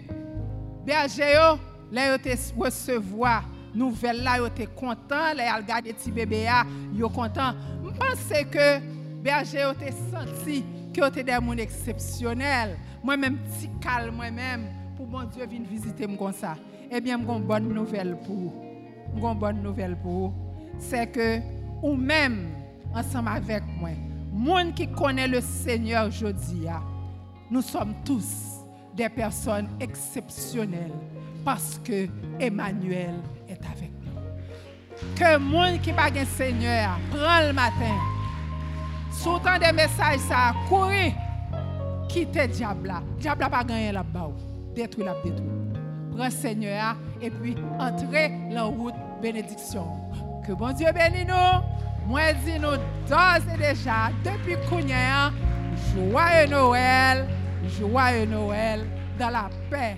berger, 0.89 1.34
là, 1.93 2.16
ils 2.16 2.36
recevoir 2.59 3.45
nouvelle 3.74 4.22
là, 4.22 4.39
étaient 4.47 4.66
contents, 4.66 5.34
là, 5.36 5.61
ils 5.61 7.01
sont 7.01 7.09
contents. 7.11 7.53
Je 7.84 7.91
pense 7.91 8.51
que 8.51 8.80
berger, 9.22 9.64
ils 9.82 9.93
senti 10.11 10.64
que 10.95 11.07
étaient 11.07 11.22
des 11.22 11.32
gens 11.32 11.53
exceptionnels. 11.53 12.78
Moi-même, 13.05 13.36
petit 13.36 13.68
calme, 13.80 14.16
moi-même, 14.16 14.66
pour 14.97 15.07
mon 15.07 15.24
Dieu 15.24 15.45
venir 15.45 15.68
visiter 15.68 16.07
moi 16.07 16.16
comme 16.16 16.32
ça. 16.32 16.57
Eh 16.91 17.03
bien, 17.03 17.18
une 17.18 17.43
bonne 17.43 17.68
nouvelle 17.68 18.16
pour 18.26 18.55
une 19.14 19.39
bonne 19.39 19.62
nouvelle 19.62 19.97
pour. 19.97 20.32
C'est 20.78 21.09
que, 21.09 21.39
ou 21.82 21.97
même, 21.97 22.49
ensemble 22.95 23.28
avec 23.28 23.62
moi, 23.78 23.91
monde 24.32 24.74
qui 24.74 24.89
connaît 24.89 25.28
le 25.28 25.43
Seigneur 25.43 26.07
aujourd'hui, 26.07 26.66
nous 27.51 27.62
sommes 27.62 27.95
tous 28.07 28.58
des 28.99 29.09
personnes 29.09 29.69
exceptionnelles 29.81 30.93
parce 31.45 31.81
que 31.85 32.09
Emmanuel 32.39 33.15
est 33.49 33.65
avec 33.65 33.93
nous. 34.05 35.15
Que 35.15 35.35
le 35.35 35.39
monde 35.39 35.81
qui 35.81 35.93
pas 35.93 36.11
Seigneur 36.37 36.99
prend 37.11 37.47
le 37.47 37.53
matin, 37.53 37.97
sous 39.13 39.39
des 39.39 39.73
messages, 39.73 40.19
ça 40.29 40.49
a 40.49 40.55
couru, 40.69 41.13
quitte 42.09 42.35
le 42.35 42.49
diable 42.49 42.89
là. 42.89 43.03
Le 43.17 43.21
diable 43.23 43.41
n'a 43.41 43.51
pas 43.51 43.65
gagné 43.65 43.93
là-bas. 43.93 44.31
Détruit 44.75 45.05
la 45.05 45.15
détruit. 45.23 45.49
Prends 46.15 46.31
Seigneur 46.31 46.97
et 47.23 47.31
puis 47.31 47.55
entrez 47.79 48.33
la 48.51 48.65
route 48.65 48.95
bénédiction. 49.23 49.87
Que 50.47 50.53
bon 50.53 50.73
Dieu 50.73 50.89
bénisse 50.93 51.27
nous. 51.27 52.09
Moi, 52.09 52.33
dis 52.45 52.59
nous 52.59 52.77
d'ores 53.09 53.55
et 53.55 53.59
déjà, 53.59 54.11
depuis 54.25 54.57
Kounia, 54.69 55.31
joyeux 55.95 56.49
Noël, 56.49 57.29
joyeux 57.67 58.27
Noël, 58.27 58.85
dans 59.19 59.31
la 59.31 59.51
paix 59.71 59.97